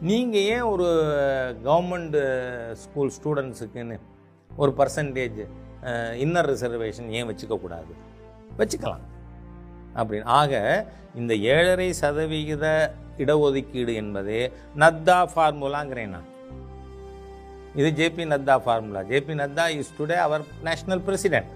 நீங்கள் 0.08 0.46
ஏன் 0.54 0.66
ஒரு 0.72 0.88
கவர்மெண்ட் 1.68 2.18
ஸ்கூல் 2.82 3.12
ஸ்டூடெண்ட்ஸுக்குன்னு 3.16 3.96
ஒரு 4.62 4.72
பர்சன்டேஜ் 4.78 5.40
இன்னர் 6.24 6.48
ரிசர்வேஷன் 6.52 7.08
ஏன் 7.18 7.28
வச்சுக்கக்கூடாது? 7.30 7.92
வச்சுக்கலாம். 8.60 9.04
அப்படின்னு 10.00 10.28
ஆக 10.40 10.54
இந்த 11.20 11.32
ஏழரை 11.54 11.90
சதவிகித 12.02 12.64
இடஒதுக்கீடு 13.22 13.92
என்பது 14.02 14.38
நத்தா 14.82 15.18
ஃபார்முலாங்கிறேன் 15.34 16.14
நான். 16.16 16.30
இது 17.78 17.88
JP 17.98 18.24
Nadda 18.32 18.54
formula 18.64 19.00
JP 19.10 19.34
Nadda 19.42 19.64
is 19.78 19.96
today 19.98 20.16
our 20.26 20.44
national 20.68 21.04
president 21.08 21.52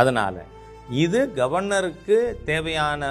அதனால் 0.00 0.40
இது 1.04 1.20
கவர்னருக்கு 1.40 2.16
தேவையான 2.50 3.02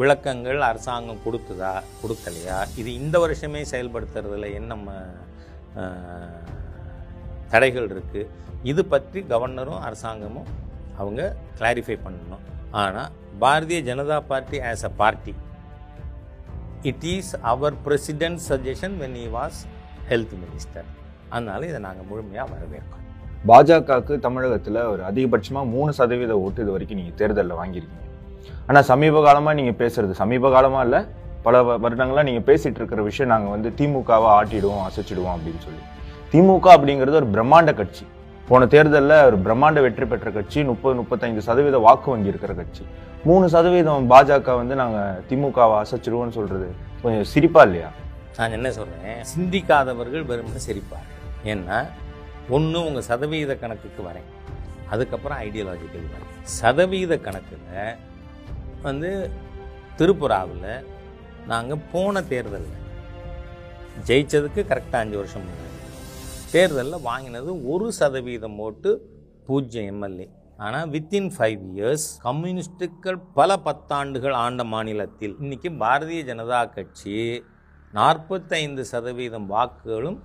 விளக்கங்கள் 0.00 0.60
அரசாங்கம் 0.68 1.20
கொடுத்ததா 1.26 1.72
கொடுக்கலையா? 2.00 2.56
இது 2.80 2.90
இந்த 3.00 3.16
வருஷமே 3.24 3.62
செயல்படுத்துறதுல 3.72 4.48
என்ன 4.58 4.74
தடைகள் 7.52 7.88
இருக்குது 7.94 8.30
இது 8.70 8.82
பற்றி 8.92 9.20
கவர்னரும் 9.32 9.84
அரசாங்கமும் 9.86 10.50
அவங்க 11.00 11.22
கிளாரிஃபை 11.58 11.96
பண்ணணும். 12.04 12.44
ஆனால் 12.82 13.10
Bharatiya 13.42 13.80
Janata 13.88 14.18
party 14.30 14.58
as 14.70 14.84
a 14.90 14.92
party 15.00 15.34
it 16.90 17.06
is 17.14 17.32
our 17.52 17.76
president 17.86 18.42
suggestion 18.50 18.96
when 19.02 19.16
he 19.20 19.26
was 19.36 19.60
health 20.10 20.34
minister 20.42 20.88
அதனால 21.34 21.60
இதை 21.70 21.80
நாங்கள் 21.88 22.08
முழுமையாக 22.10 22.46
வரவேற்கிறோம் 22.54 23.04
பாஜகவுக்கு 23.50 24.14
தமிழகத்தில் 24.26 24.80
ஒரு 24.92 25.02
அதிகபட்சமாக 25.10 25.66
மூணு 25.74 25.90
சதவீத 25.98 26.32
ஓட்டு 26.44 26.62
இது 26.64 26.74
வரைக்கும் 26.74 26.98
நீங்கள் 27.00 27.18
தேர்தலில் 27.20 27.58
வாங்கியிருக்கீங்க. 27.60 28.04
ஆனால் 28.68 28.86
சமீப 28.90 29.22
காலமாக 29.26 29.54
நீங்கள் 29.60 29.78
பேசுறது 29.82 30.14
சமீப 30.22 30.50
காலமாக 30.56 30.86
இல்லை 30.86 31.00
பல 31.46 31.56
வருடங்களாக 31.84 32.24
நீங்கள் 32.28 32.46
பேசிகிட்டு 32.48 32.66
பேசிட்டு 32.66 32.80
இருக்கிற 32.80 33.00
விஷயம் 33.08 33.30
நாங்கள் 33.32 33.52
வந்து 33.54 33.68
திமுகவை 33.78 34.28
ஆட்டிடுவோம் 34.38 34.84
அசைச்சிடுவோம் 34.88 35.34
அப்படின்னு 35.36 35.60
சொல்லி. 35.66 35.82
திமுக 36.32 36.66
அப்படிங்கிறது 36.76 37.20
ஒரு 37.20 37.28
பிரம்மாண்ட 37.34 37.72
கட்சி. 37.80 38.04
போன 38.48 38.66
தேர்தலில் 38.72 39.16
ஒரு 39.28 39.36
பிரம்மாண்ட 39.44 39.78
வெற்றி 39.86 40.06
பெற்ற 40.12 40.30
கட்சி 40.38 40.58
முப்பது 40.70 40.94
முப்பத்தைந்து 41.00 41.40
சதவீத 41.48 41.78
வாக்கு 41.86 42.08
வங்கி 42.12 42.32
இருக்கிற 42.32 42.52
கட்சி. 42.60 42.82
மூணு 43.28 43.46
சதவீதம் 43.54 44.08
பாஜக 44.12 44.56
வந்து 44.62 44.74
நாங்கள் 44.82 45.22
திமுகவை 45.28 45.76
அசைச்சிடுவோம்னு 45.84 46.36
சொல்கிறது 46.38 46.68
கொஞ்சம் 47.02 47.28
சிரிப்பா 47.32 47.62
இல்லையா? 47.68 47.88
நான் 48.38 48.54
என்ன 48.56 48.68
சொல்கிறேன் 48.78 49.20
சிந்திக்காதவர்கள் 49.32 50.24
வெறுமனே 50.30 50.60
சிரிப்பார்கள் 50.68 51.22
ஏன்னா 51.52 51.78
ஒன்று 52.56 52.78
உங்கள் 52.88 53.06
சதவீத 53.10 53.52
கணக்குக்கு 53.62 54.02
வரேன். 54.08 54.28
அதுக்கப்புறம் 54.94 55.38
ஐடியாலஜிக்கல் 55.46 56.10
வரேன். 56.14 56.34
சதவீத 56.58 57.12
கணக்கில் 57.26 57.64
வந்து 58.86 59.10
திருப்புராவில் 59.98 60.68
நாங்கள் 61.52 61.84
போன 61.92 62.22
தேர்தலில் 62.32 62.82
ஜெயிச்சதுக்கு 64.08 64.60
கரெக்டாக 64.70 65.02
அஞ்சு 65.04 65.16
வருஷம் 65.20 65.44
முன்னாடி. 65.48 65.74
தேர்தலில் 66.54 67.06
வாங்கினது 67.10 67.50
ஒரு 67.72 67.88
சதவீதம் 68.00 68.58
ஓட்டு 68.66 68.90
பூஜ்ஜியம் 69.46 69.90
எம்எல்ஏ. 69.94 70.26
ஆனால் 70.64 70.90
வித்தின் 70.94 71.30
ஃபைவ் 71.36 71.62
இயர்ஸ் 71.74 72.06
கம்யூனிஸ்டுகள் 72.26 73.18
பல 73.38 73.56
பத்தாண்டுகள் 73.66 74.36
ஆண்ட 74.44 74.64
மாநிலத்தில். 74.74 75.36
இன்றைக்கி 75.42 75.70
பாரதிய 75.82 76.22
ஜனதா 76.30 76.60
கட்சி 76.76 77.16
நாற்பத்தைந்து 77.92 78.84
சதவீதம் 78.92 79.50
வாக்குகளும் 79.54 80.18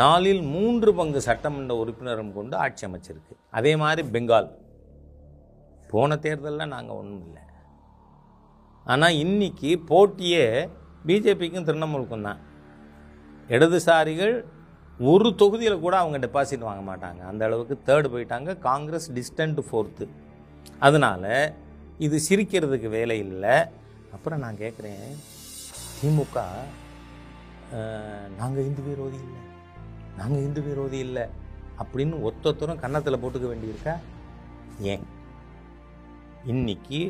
நாலில் 0.00 0.42
மூன்று 0.54 0.94
பங்கு 0.94 1.20
சட்டமன்ற 1.20 1.74
உறுப்பினரும் 1.82 2.32
கொண்டு 2.32 2.56
ஆட்சி 2.56 2.86
அமைச்சிருக்கு. 2.86 3.34
அதே 3.50 3.72
மாதிரி 3.76 4.02
பெங்கால். 4.14 4.48
போன 5.92 6.16
தேர்தலில் 6.16 6.72
நாங்கள் 6.74 6.98
ஒன்றும் 7.00 7.24
இல்லை. 7.26 7.44
ஆனால் 8.86 9.18
இன்னைக்கு 9.24 9.70
போட்டியே 9.90 10.44
பிஜேபிக்கும் 11.06 11.66
திரிணாமுலுக்கும் 11.68 12.26
தான். 12.28 12.40
இடதுசாரிகள் 13.48 14.34
ஒரு 14.98 15.28
தொகுதியில் 15.40 15.82
கூட 15.84 15.94
அவங்க 15.98 16.18
டெபாசிட் 16.26 16.68
வாங்க 16.68 16.82
மாட்டாங்க. 16.90 17.20
அந்த 17.30 17.44
அளவுக்கு 17.48 17.76
தேர்டு 17.88 18.08
போயிட்டாங்க. 18.14 18.58
காங்கிரஸ் 18.58 19.12
டிஸ்டன்ட் 19.18 19.60
ஃபோர்த்து 19.68 20.06
அதனால 20.78 21.54
இது 21.98 22.16
சிரிக்கிறதுக்கு 22.28 22.88
வேலை 22.88 23.18
இல்லை. 23.18 23.56
அப்புறம் 24.16 24.42
நான் 24.44 24.62
கேட்குறேன் 24.64 25.06
திமுக 26.02 26.42
நாங்கள் 28.38 28.66
இந்து 28.68 28.82
விரோதி 28.82 29.18
இல்லை. 29.24 29.40
நாங்கள் 30.18 30.44
இந்து 30.46 30.60
விரோதி 30.68 30.98
இல்லை 31.06 31.24
அப்படின்னு 31.82 32.14
ஒத்தொத்தரும் 32.28 32.80
கன்னத்தில் 32.84 33.18
போட்டுக்க 33.22 33.46
வேண்டியிருக்கா? 33.50 33.94
ஏன்? 34.92 35.04
இன்னைக்கு 36.52 37.00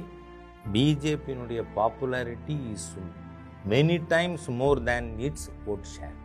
பிஜேபியினுடைய 0.72 1.60
popularity 1.76 2.56
is 2.72 2.88
many 3.74 3.98
times 4.14 4.48
more 4.62 4.82
than 4.90 5.08
its 5.26 5.48
vote 5.66 5.86
share 5.94 6.18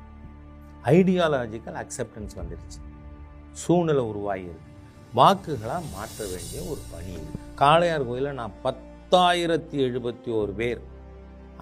ideological 0.96 1.80
acceptance 1.84 2.36
வந்துடுச்சு 2.40 2.82
சூழ்நிலை 3.66 4.06
உருவாகியிருக்கு. 4.12 4.74
வாக்குகளாக 5.20 5.94
மாற்ற 5.94 6.20
வேண்டிய 6.34 6.60
ஒரு 6.72 6.82
பணி 6.96 7.16
காளையார் 7.64 8.10
கோயிலில் 8.10 8.40
நான் 8.42 8.60
பத்தாயிரத்தி 8.64 9.78
எழுபத்தி 9.88 10.32
ஒரு 10.42 10.54
பேர் 10.62 10.82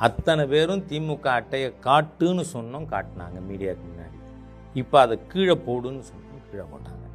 அத்தனை 0.05 0.43
பேரும் 0.53 0.83
திமுக 0.89 1.27
அட்டையை 1.39 1.69
காட்டுன்னு 1.87 2.43
சொன்னோம் 2.55 2.87
காட்டினாங்க 2.93 3.39
மீடியாவுக்கு 3.49 3.85
முன்னாடி. 3.89 4.17
இப்போ 4.81 4.97
அதை 5.01 5.15
கீழே 5.31 5.55
போடுன்னு 5.67 6.03
சொன்னோம் 6.11 6.47
கீழே 6.49 6.65
போட்டாங்க. 6.71 7.05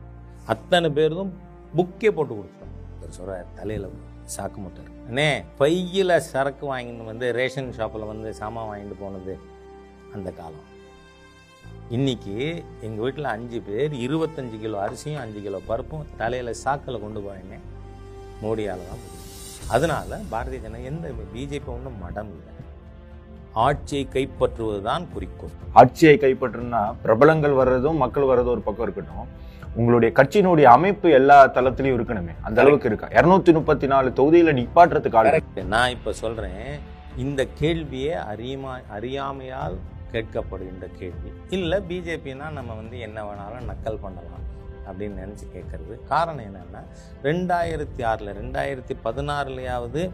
அத்தனை 0.52 0.90
பேரும் 0.98 1.32
புக்கே 1.76 2.10
போட்டு 2.16 2.32
கொடுத்துட்டோம். 2.34 2.74
ஒரு 3.22 3.36
தலையில் 3.58 3.88
சாக்கு 4.34 4.58
மூட்டை 4.62 4.82
அண்ணே 5.08 5.28
பையில் 5.58 6.14
சரக்கு 6.30 6.64
வாங்கிட்டு 6.70 7.04
வந்து 7.10 7.26
ரேஷன் 7.38 7.70
ஷாப்பில் 7.76 8.10
வந்து 8.10 8.30
சாமான் 8.40 8.68
வாங்கிட்டு 8.70 8.96
போனது 9.04 9.34
அந்த 10.16 10.28
காலம். 10.40 10.66
இன்னைக்கு 11.96 12.34
எங்கள் 12.86 13.04
வீட்டில் 13.04 13.32
அஞ்சு 13.34 13.58
பேர் 13.68 13.92
இருபத்தஞ்சு 14.06 14.56
கிலோ 14.62 14.78
அரிசியும் 14.86 15.22
அஞ்சு 15.22 15.40
கிலோ 15.46 15.60
பருப்பும் 15.70 16.08
தலையில் 16.20 16.58
சாக்கில் 16.64 17.02
கொண்டு 17.04 17.20
போயிருங்க 17.26 17.58
மோடியால் 18.42 18.88
தான் 18.90 19.04
அதனால் 19.74 20.14
பாரதிய 20.32 20.60
ஜனதா 20.64 20.88
எந்த 20.90 21.08
பிஜேபி 21.32 21.70
ஒன்றும் 21.76 21.98
மடம் 22.04 22.30
இல்லை. 22.34 22.52
ஆட்சியை 23.52 24.08
கைப்பற்றுவது 24.12 24.82
தான் 24.82 25.08
குறிக்கோள். 25.12 25.50
ஆட்சியை 25.72 26.18
கைப்பற்றுனா 26.18 26.94
பிரபலங்கள் 27.02 27.52
வர்றதும் 27.52 27.96
மக்கள் 27.96 28.24
வர்றதும் 28.24 28.54
ஒரு 28.56 28.60
பக்கம் 28.60 28.82
இருக்கட்டும். 28.82 29.46
உங்களுடைய 29.74 30.12
கட்சியினுடைய 30.14 30.62
அமைப்பு 30.62 31.10
எல்லா 31.10 31.46
தளத்திலையும் 31.46 31.98
இருக்கணுமே. 31.98 32.34
அந்த 32.42 32.60
அளவுக்கு 32.60 32.88
இருக்கா? 32.88 33.08
இருநூத்தி 33.08 33.52
முப்பத்தி 33.52 33.86
நாலு 33.86 34.12
தொகுதியில 34.16 34.52
நிப்பாட்டுறதுக்கு 34.60 35.64
நான் 35.64 35.90
இப்போ 35.90 36.12
சொல்கிறேன் 36.12 36.80
இந்த 37.16 37.46
கேள்வியே 37.60 38.14
அறியாம 38.32 38.80
அறியாமையால் 38.90 39.76
கேட்கப்படுகின்ற 40.12 40.86
கேள்வி. 40.98 41.32
இல்லை 41.50 41.78
பிஜேபினா 41.88 42.50
நம்ம 42.50 42.74
வந்து 42.74 42.98
என்ன 43.00 43.22
வேணாலும் 43.22 43.68
நக்கல் 43.70 44.02
பண்ணலாம் 44.02 44.46
அப்படின்னு 44.90 45.24
நினச்சி 45.24 45.46
கேட்கறது. 45.54 46.04
காரணம் 46.04 46.44
என்னென்னா 46.44 46.82
ரெண்டாயிரத்தி 47.22 48.04
ஆறில் 48.04 48.34
ரெண்டாயிரத்தி 48.42 48.96
பதினாறுலையாவது 49.04 50.10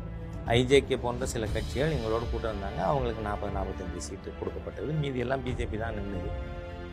ஐஜேகே 0.56 0.96
போன்ற 1.04 1.26
சில 1.32 1.44
கட்சிகள் 1.54 1.94
எங்களோட 1.96 2.24
கூட்டம் 2.30 2.52
இருந்தாங்க. 2.52 2.80
அவங்களுக்கு 2.90 3.22
நாற்பது 3.28 3.52
நாற்பத்தஞ்சு 3.58 4.00
சீட்டு 4.06 4.32
கொடுக்கப்பட்டது. 4.40 4.90
மீதி 5.02 5.22
எல்லாம் 5.24 5.44
பிஜேபி 5.46 5.78
தான் 5.84 5.96
நின்றுது 5.98 6.30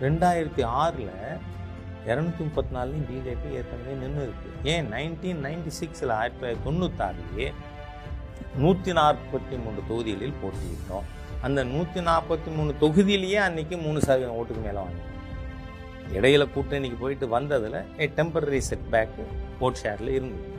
ரெண்டாயிரத்தி 0.06 0.64
ஆறில் 0.82 1.16
இரநூத்தி 2.10 2.42
முப்பத்தி 2.48 2.72
நாலுலையும் 2.76 3.08
பிஜேபி 3.10 3.50
ஏற்கனவே 3.58 3.96
நின்று 4.04 4.22
இருக்கு 4.28 4.50
ஏன்? 4.74 4.88
நைன்டீன் 4.94 5.42
நைன்டி 5.48 5.72
சிக்ஸில் 5.80 6.14
ஆயிரத்தி 6.20 6.40
தொள்ளாயிரத்தி 6.40 6.66
தொண்ணூத்தாறுலேயே 6.68 7.50
நூற்றி 8.64 8.92
நாற்பத்தி 9.00 9.58
மூணு 9.66 9.80
தொகுதிகளில் 9.90 10.40
போட்டியிட்டோம். 10.44 11.06
அந்த 11.48 11.60
நூற்றி 11.74 12.00
நாற்பத்தி 12.10 12.50
மூணு 12.58 12.72
தொகுதியிலேயே 12.84 13.40
அன்னைக்கு 13.48 13.78
மூணு 13.86 14.00
சதவீதம் 14.08 14.40
ஓட்டுக்கு 14.40 14.64
மேலே 14.68 14.80
வாங்க 14.84 15.00
இடையில 16.18 16.44
கூட்டணிக்கு 16.56 16.98
போயிட்டு 17.04 17.28
வந்ததில் 17.36 17.78
ஏ 18.02 18.08
டெம்பரரி 18.18 18.62
செட்பேக்கு 18.70 19.24
ஓட் 19.66 19.80
ஷேரில் 19.84 20.12
இருந்தது. 20.18 20.50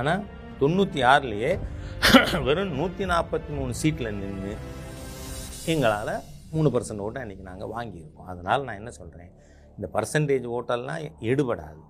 ஆனால் 0.00 0.22
தொண்ணூற்றி 0.60 1.00
ஆறுலேயே 1.12 1.52
வெறும் 2.46 2.74
நூற்றி 2.78 3.04
நாற்பத்தி 3.12 3.50
மூணு 3.58 3.72
சீட்டில் 3.80 4.16
நின்று 4.22 4.52
எங்களால் 5.72 6.12
மூணு 6.54 6.68
பர்சன்ட் 6.74 7.02
ஓட்டை 7.06 7.20
அன்றைக்கி 7.24 7.44
நாங்கள் 7.50 7.72
வாங்கியிருக்கோம். 7.76 8.28
அதனால் 8.32 8.66
நான் 8.66 8.78
என்ன 8.80 8.90
சொல்கிறேன் 8.98 9.30
இந்த 9.76 9.86
பர்சன்டேஜ் 9.96 10.46
ஓட்டெல்லாம் 10.56 11.02
எடுபடாது. 11.30 11.82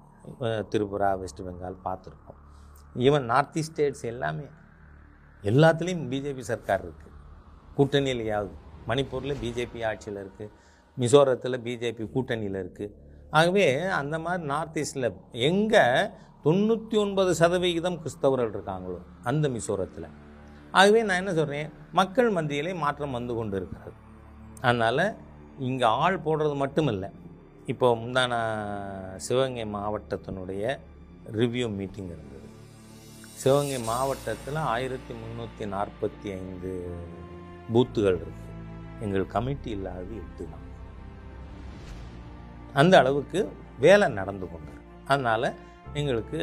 திரிபுரா 0.70 1.10
வெஸ்ட் 1.22 1.42
பெங்கால் 1.46 1.76
பார்த்துருக்கோம். 1.88 2.40
ஈவன் 3.06 3.26
நார்த் 3.32 3.58
ஈஸ்ட் 3.60 3.75
ஸ்டேட்ஸ் 3.75 4.06
எல்லாமே 4.12 4.46
எல்லாத்துலேயும் 5.50 6.06
பிஜேபி 6.12 6.44
சர்க்கார் 6.50 6.84
இருக்குது 6.87 7.14
கூட்டணியிலையாவது. 7.76 8.54
மணிப்பூரில் 8.90 9.40
பிஜேபி 9.44 9.80
ஆட்சியில் 9.90 10.20
இருக்குது 10.25 10.52
மிசோரத்தில் 11.02 11.62
பிஜேபி 11.66 12.04
கூட்டணியில் 12.14 12.58
இருக்குது 12.62 12.94
ஆகவே 13.32 13.66
அந்த 14.00 14.18
மாதிரி 14.18 14.42
நார்த் 14.52 14.78
ஈஸ்டில் 14.82 15.08
எங்கே 15.49 15.85
தொண்ணூற்றி 16.44 16.97
ஒன்பது 17.02 17.30
சதவிகிதம் 17.35 18.00
கிறிஸ்தவர்கள் 18.02 18.52
இருக்காங்களோ 18.54 18.99
அந்த 19.25 19.49
மிசோரத்தில். 19.49 20.08
ஆகவே 20.73 21.00
நான் 21.02 21.20
என்ன 21.23 21.32
சொல்கிறேன் 21.35 21.70
மக்கள் 21.92 22.30
மத்தியிலே 22.37 22.73
மாற்றம் 22.85 23.16
வந்து 23.18 23.35
கொண்டு 23.35 23.56
இருக்கிறது 23.56 23.92
அதனால் 24.61 25.04
இங்கே 25.68 25.87
ஆள் 26.02 26.18
போடுறது 26.26 26.54
மட்டும் 26.54 26.90
இல்லை 26.94 27.11
இப்போ 27.73 27.87
முந்தான 28.02 28.32
சிவகங்கை 29.26 29.64
மாவட்டத்தினுடைய 29.76 30.62
ரிவ்யூ 31.38 31.66
மீட்டிங் 31.78 32.11
இருந்தது. 32.14 32.47
சிவகங்கை 33.42 33.80
மாவட்டத்தில் 33.90 34.61
ஆயிரத்தி 34.75 35.12
முந்நூற்றி 35.14 35.66
நாற்பத்தி 35.75 36.28
ஐந்து 36.38 36.70
பூத்துகள் 37.73 38.20
இருக்குது 38.23 38.54
எங்கள் 39.04 39.32
கமிட்டி 39.35 39.70
இல்லாதது 39.76 40.14
எட்டு 40.23 40.44
தான் 40.52 40.67
அந்த 42.80 42.94
அளவுக்கு 43.02 43.40
வேலை 43.84 44.06
நடந்து 44.18 44.46
கொண்டு. 44.52 44.72
அதனால் 45.10 45.48
எங்களுக்கு 46.00 46.40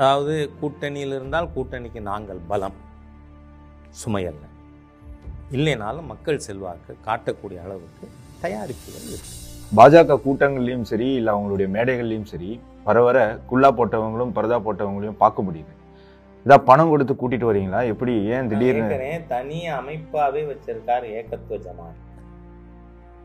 அதாவது 0.00 0.34
கூட்டணியில் 0.60 1.14
இருந்தால் 1.16 1.52
கூட்டணிக்கு 1.56 2.00
நாங்கள் 2.10 2.40
பலம். 2.50 2.78
சுமையல்ல 4.02 4.44
இல்லைனாலும் 5.56 6.08
மக்கள் 6.12 6.44
செல்வாக்கு 6.46 6.92
காட்டக்கூடிய 7.06 7.58
அளவுக்கு 7.66 8.06
தயாரிப்புகள் 8.42 9.06
இருக்கு. 9.12 9.34
பாஜக 9.78 10.16
கூட்டங்கள்லயும் 10.26 10.86
சரி 10.90 11.08
இல்ல 11.20 11.28
அவங்களுடைய 11.34 11.68
மேடைகள்லயும் 11.76 12.30
சரி 12.32 12.50
வர 12.86 12.98
வர 13.06 13.18
குல்லா 13.48 13.70
போட்டவங்களும் 13.78 14.34
பரதா 14.36 14.58
போட்டவங்களையும் 14.66 15.20
பார்க்க 15.22 15.46
முடியுது. 15.46 15.72
இதான் 16.46 16.66
பணம் 16.68 16.90
கொடுத்து 16.92 17.14
கூட்டிட்டு 17.20 17.48
வரீங்களா? 17.50 17.80
எப்படி 17.92 18.12
ஏன் 18.34 18.50
திடீர்னு 18.50 19.10
தனி 19.32 19.58
அமைப்பாகவே 19.78 20.42
வச்சிருக்கார் 20.52 21.06
ஏகத்துவ 21.18 21.58
ஜமாத் 21.66 22.04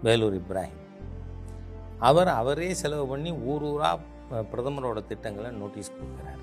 வேலூர் 0.05 0.37
இப்ராஹிம். 0.39 0.79
அவர் 2.07 2.29
அவரே 2.39 2.69
செலவு 2.79 3.05
பண்ணி 3.11 3.31
ஊர் 3.51 3.65
ஊராக 3.71 4.41
பிரதமரோட 4.51 4.99
திட்டங்களை 5.09 5.49
நோட்டீஸ் 5.59 5.93
கொடுக்குறார். 5.97 6.41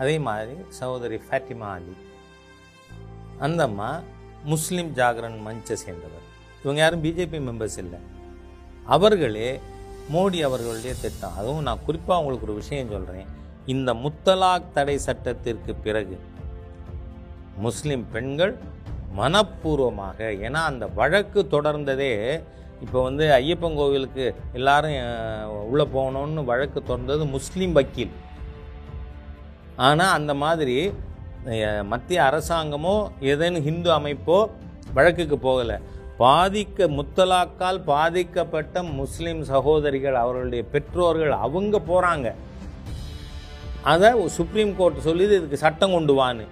அதே 0.00 0.16
மாதிரி 0.26 0.54
சகோதரி 0.80 1.18
ஃபேட்டிமா 1.26 1.68
அலி 1.76 1.94
அந்த 3.46 3.62
அம்மா 3.68 3.90
முஸ்லீம் 4.52 4.90
ஜாகரன் 4.98 5.38
மஞ்சை 5.46 5.76
சேர்ந்தவர் 5.84 6.26
இவங்க 6.62 6.80
யாரும் 6.82 7.04
பிஜேபி 7.04 7.38
மெம்பர்ஸ் 7.48 7.78
இல்லை. 7.84 8.00
அவர்களே 8.94 9.48
மோடி 10.14 10.38
அவர்களுடைய 10.48 10.94
திட்டம். 11.02 11.36
அதுவும் 11.40 11.66
நான் 11.68 11.84
குறிப்பாக 11.86 12.20
உங்களுக்கு 12.22 12.48
ஒரு 12.48 12.60
விஷயம் 12.60 12.92
சொல்கிறேன் 12.94 13.28
இந்த 13.72 13.90
முத்தலாக் 14.04 14.72
தடை 14.76 14.96
சட்டத்திற்கு 15.08 15.72
பிறகு 15.86 16.16
முஸ்லீம் 17.66 18.04
பெண்கள் 18.14 18.54
மனப்பூர்வமாக 19.18 20.18
ஏன்னா 20.46 20.60
அந்த 20.70 20.84
வழக்கு 21.00 21.40
தொடர்ந்ததே 21.54 22.12
இப்போ 22.84 22.98
வந்து 23.06 23.24
ஐயப்பன் 23.38 23.78
கோவிலுக்கு 23.80 24.24
எல்லாரும் 24.58 24.96
உள்ளே 25.56 25.66
உள்ள 25.70 25.82
போகணும்னு 25.96 26.42
வழக்கு 26.50 26.80
திறந்தது 26.88 27.24
முஸ்லீம் 27.36 27.74
வக்கீல். 27.78 28.12
ஆனால் 29.88 30.14
அந்த 30.18 30.32
மாதிரி 30.42 30.76
மத்திய 31.92 32.18
அரசாங்கமோ 32.28 32.94
ஏதேனும் 33.30 33.66
ஹிந்து 33.68 33.90
அமைப்போ 33.98 34.38
வழக்குக்கு 34.96 35.36
போகலை. 35.46 35.76
பாதிக்க 36.22 36.88
முத்தலாக்கால் 36.96 37.78
பாதிக்கப்பட்ட 37.92 38.82
முஸ்லீம் 38.98 39.40
சகோதரிகள் 39.52 40.16
அவர்களுடைய 40.22 40.64
பெற்றோர்கள் 40.74 41.32
அவங்க 41.46 41.76
போகிறாங்க 41.90 42.28
அதை 43.92 44.10
சுப்ரீம் 44.36 44.74
கோர்ட் 44.80 45.06
சொல்லி 45.06 45.24
இதுக்கு 45.38 45.64
சட்டம் 45.64 45.94
கொண்டு 45.96 46.14
வான்னு. 46.20 46.44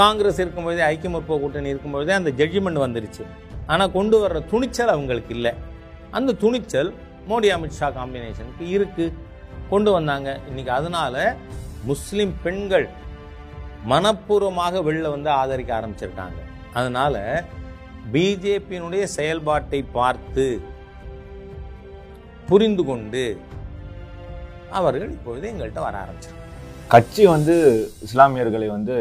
காங்கிரஸ் 0.00 0.40
இருக்கும்போதே 0.42 0.82
ஐக்கிய 0.90 1.10
முற்போக்கு 1.14 1.44
கூட்டணி 1.44 1.72
இருக்கும்போதே 1.74 2.14
அந்த 2.20 2.30
ஜட்ஜ்மெண்ட் 2.40 2.84
வந்துருச்சு. 2.84 3.24
ஆனால் 3.72 3.94
கொண்டு 3.96 4.16
வர்ற 4.22 4.38
துணிச்சல் 4.52 4.94
அவங்களுக்கு 4.94 5.32
இல்லை. 5.36 5.52
அந்த 6.16 6.36
துணிச்சல் 6.42 6.90
மோடி 7.30 7.48
அமித்ஷா 7.56 7.88
காம்பினேஷனுக்கு 7.98 8.64
இருக்குது 8.76 9.14
கொண்டு 9.72 9.90
வந்தாங்க. 9.96 10.28
இன்றைக்கி 10.48 10.72
அதனால 10.78 11.14
முஸ்லீம் 11.90 12.34
பெண்கள் 12.44 12.86
மனப்பூர்வமாக 13.92 14.82
வெளில 14.88 15.10
வந்து 15.14 15.30
ஆதரிக்க 15.40 15.70
ஆரம்பிச்சிருக்காங்க. 15.78 16.40
அதனால் 16.78 17.20
பிஜேபியினுடைய 18.14 19.04
செயல்பாட்டை 19.16 19.80
பார்த்து 19.98 20.46
புரிந்து 22.48 22.82
கொண்டு 22.90 23.24
அவர்கள் 24.78 25.12
இப்பொழுது 25.16 25.46
எங்கள்கிட்ட 25.52 25.80
வர 25.86 25.96
ஆரம்பிச்சிருக்காங்க. 26.04 26.44
கட்சி 26.94 27.22
வந்து 27.34 27.54
இஸ்லாமியர்களை 28.06 28.68
வந்து 28.76 28.96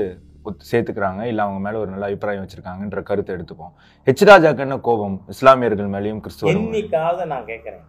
சேர்த்துக்கிறாங்க. 0.72 1.22
இல்ல 1.32 1.44
அவங்க 1.44 1.60
மேல 1.66 1.80
ஒரு 1.84 1.90
நல்ல 1.94 2.06
அபிப்பிராயம் 2.10 2.46
வச்சிருக்காங்கன்ற 2.46 3.04
கருத்தை 3.10 3.32
எடுத்துப்போம். 3.36 3.74
ஹெச் 4.06 4.24
ராஜாக்கு 4.32 4.66
என்ன 4.68 4.78
கோபம்? 4.90 5.18
இஸ்லாமியர்கள் 5.36 5.94
மேலேயும் 5.96 6.22
கிறிஸ்துவர் 6.26 6.54
என்னைக்காவது 6.54 7.26
நான் 7.34 7.50
கேட்குறேன் 7.52 7.86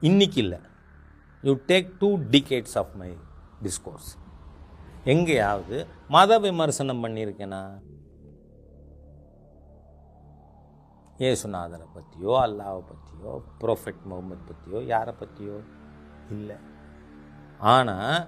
இன்னைக்கு 0.00 0.40
இல்லை. 0.42 0.60
You 1.42 1.54
take 1.70 1.88
two 1.98 2.10
decades 2.34 2.76
of 2.82 2.92
my 3.02 3.10
discourse 3.64 4.10
எங்கேயாவது 5.12 5.86
மத 6.08 6.38
விமர்சனம் 6.38 7.02
பண்ணியிருக்கேனா? 7.04 7.62
இயேசுநாதரை 11.22 11.86
பற்றியோ 11.96 12.32
அல்லாவை 12.44 12.82
பற்றியோ 12.90 13.32
ப்ரோஃபெட் 13.62 14.00
முகமது 14.10 14.42
பற்றியோ 14.50 14.78
யாரை 14.92 15.14
பற்றியோ 15.18 15.56
இல்லை. 16.36 16.56
ஆனால் 17.58 18.26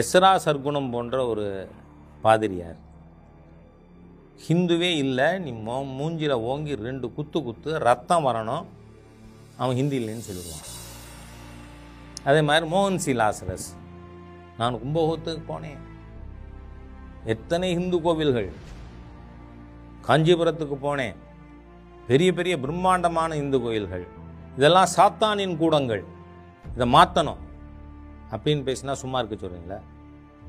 எஸ்ரா 0.00 0.30
சர்க்குணம் 0.46 0.90
போன்ற 0.90 1.26
ஒரு 1.26 1.46
பாதிரியார். 2.28 2.78
ஹிந்துவே 4.46 4.90
இல்லை 5.02 5.28
நீ 5.44 5.50
மோ 5.66 5.76
மூஞ்சில் 5.98 6.34
ஓங்கி 6.50 6.74
ரெண்டு 6.86 7.06
குத்து 7.16 7.38
குத்து 7.46 7.70
ரத்தம் 7.88 8.26
வரணும். 8.26 8.66
அவன் 9.62 9.78
ஹிந்தி 9.80 9.96
இல்லைன்னு 10.00 10.26
சொல்லிடுவான். 10.28 10.66
அதே 12.28 12.40
மாதிரி 12.48 12.64
மோகன் 12.74 13.02
சி 13.04 13.12
லாசரஸ் 13.20 13.68
நான் 14.58 14.80
கும்பகோத்துக்கு 14.82 15.42
போனேன். 15.52 15.80
எத்தனை 17.34 17.68
ஹிந்து 17.78 17.98
கோவில்கள்? 18.06 18.50
காஞ்சிபுரத்துக்கு 20.06 20.76
போனேன். 20.84 21.16
பெரிய 22.10 22.30
பெரிய 22.38 22.54
பிரம்மாண்டமான 22.64 23.36
இந்து 23.42 23.58
கோயில்கள். 23.64 24.06
இதெல்லாம் 24.56 24.92
சாத்தானின் 24.96 25.58
கூடங்கள். 25.62 26.04
இதை 26.74 26.86
மாற்றணும் 26.94 27.42
அப்படின்னு 28.34 28.62
பேசினா 28.68 28.94
சும்மா 29.02 29.18
இருக்க 29.20 29.36
சொல்கிறீங்களா 29.42 29.78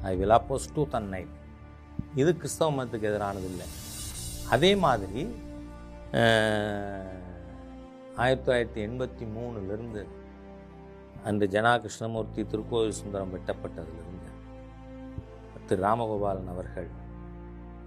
ஐ 0.09 0.11
வில் 0.19 0.35
அப்போஸ் 0.37 0.71
டூ 0.75 0.83
தன் 0.93 1.09
நைட் 1.13 1.35
இது 2.21 2.31
கிறிஸ்தவ 2.37 2.69
மதத்துக்கு 2.77 3.09
எதிரானது 3.09 3.47
இல்லை. 3.51 3.67
அதே 4.55 4.71
மாதிரி 4.85 5.21
ஆயிரத்தி 8.23 8.45
தொள்ளாயிரத்தி 8.45 8.81
எண்பத்தி 8.87 9.25
மூணுலேருந்து 9.35 10.01
அந்த 11.29 11.45
ஜனா 11.55 11.73
கிருஷ்ணமூர்த்தி 11.83 12.41
திருக்கோவில் 12.51 12.99
சுந்தரம் 12.99 13.33
வெட்டப்பட்டதிலிருந்து 13.35 14.31
திரு 15.69 15.81
ராமகோபாலன் 15.85 16.51
அவர்கள் 16.53 16.89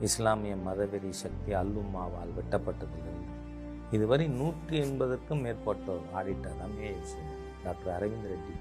இஸ்லாமிய 0.08 0.54
மதவெறி 0.66 1.10
சக்தி 1.22 1.52
அல்லும்மாவால் 1.60 2.32
வெட்டப்பட்டதிலிருந்து 2.38 3.30
இதுவரை 3.96 4.26
நூற்றி 4.40 4.76
எண்பதற்கும் 4.82 5.42
மேற்பட்டோர் 5.46 6.06
ஆடிட்டர். 6.18 6.56
ரமேஷ் 6.62 7.16
டாக்டர் 7.64 7.94
அரவிந்த் 7.96 8.30
ரெட்டி. 8.32 8.54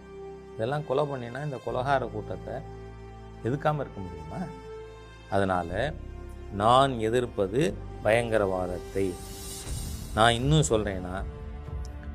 இதெல்லாம் 0.55 0.87
கொலை 0.89 1.03
பண்ணினா 1.11 1.43
இந்த 1.47 1.59
கொலகார 1.65 2.09
கூட்டத்தை 2.15 2.55
எதுக்காமல் 3.47 3.83
இருக்க 3.83 3.99
முடியுமா? 4.07 4.41
அதனால் 5.31 5.75
நான் 6.53 6.93
எதிர்ப்பது 6.99 7.61
பயங்கரவாதத்தை. 8.03 9.05
நான் 10.15 10.33
இன்னும் 10.33 10.69
சொல்கிறேன்னா 10.69 11.15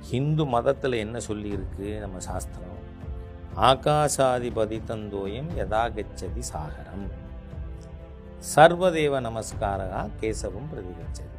ஹிந்து 0.00 0.44
மதத்தில் 0.46 1.02
என்ன 1.04 1.18
சொல்லியிருக்கு 1.28 1.86
நம்ம 2.00 2.18
சாஸ்திரம்? 2.18 2.82
ஆகாசாதிபதி 3.60 4.78
தந்தோயம் 4.88 5.50
யதாகச்சதி 5.56 6.42
சாகரம். 6.52 7.06
சர்வதேவ 8.54 9.20
நமஸ்காரகா 9.26 10.00
கேசவம் 10.20 10.68
பிரதிகச்சது 10.72 11.34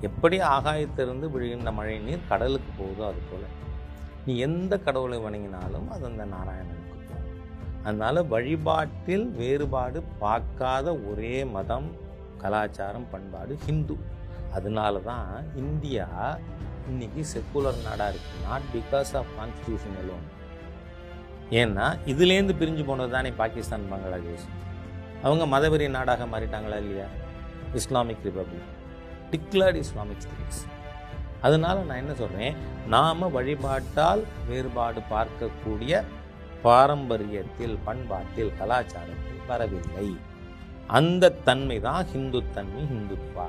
எப்படி 0.00 0.36
ஆகாயத்திலிருந்து 0.38 1.26
விழுகின்ற 1.34 1.70
மழை 1.72 1.98
நீர் 1.98 2.28
கடலுக்கு 2.28 2.70
போகுதோ 2.78 3.04
அது 3.06 3.22
போல் 3.30 3.46
நீ 4.26 4.34
எந்த 4.38 4.74
கடவுளை 4.78 5.18
வணங்கினாலும் 5.18 5.88
அது 5.88 6.04
அந்த 6.06 6.24
நாராயணன் 6.24 6.75
அதனால் 7.86 8.20
வழிபாட்டில் 8.32 9.26
வேறுபாடு 9.38 9.98
பார்க்காத 10.22 10.86
ஒரே 11.10 11.36
மதம் 11.56 11.88
கலாச்சாரம் 12.42 13.08
பண்பாடு 13.12 13.52
ஹிந்து. 13.66 13.96
அதனால 14.56 15.00
தான் 15.10 15.30
இந்தியா 15.62 16.06
இன்னைக்கு 16.90 17.22
செக்குலர் 17.32 17.78
நாடாக 17.86 18.08
இருக்குது 18.12 18.42
not 18.48 18.66
because 18.74 19.12
of 19.20 19.30
constitution 19.38 19.96
alone 20.02 20.26
ஏன்னா 21.60 21.86
இதுலேருந்து 22.12 22.54
பிரிஞ்சு 22.60 22.84
போனது 22.88 23.10
தானே 23.16 23.30
பாகிஸ்தான் 23.40 23.90
பங்களாதேஷ். 23.92 24.46
அவங்க 25.26 25.44
மதவெறி 25.54 25.86
நாடாக 25.96 26.24
மாறிட்டாங்களா 26.32 26.78
இல்லையா? 26.84 27.08
Islamic 27.80 28.24
republic 28.28 28.72
declared 29.32 29.78
Islamic 29.84 30.22
states 30.24 30.62
அதனால 31.46 31.82
நான் 31.88 32.02
என்ன 32.02 32.14
சொல்கிறேன் 32.20 32.54
நாம் 32.94 33.32
வழிபாட்டால் 33.36 34.22
வேறுபாடு 34.48 35.00
பார்க்கக்கூடிய 35.14 35.92
பாரம்பரியத்தில் 36.64 37.76
பண்பாட்டில் 37.84 38.52
கலாச்சாரத்தில் 38.60 39.46
வரவில்லை. 39.46 40.08
அந்த 40.86 41.30
தன்மை 41.30 41.80
தான் 41.80 42.06
ஹிந்து 42.12 42.42
தன்மை 42.54 42.82
ஹிந்துத்வா. 42.92 43.46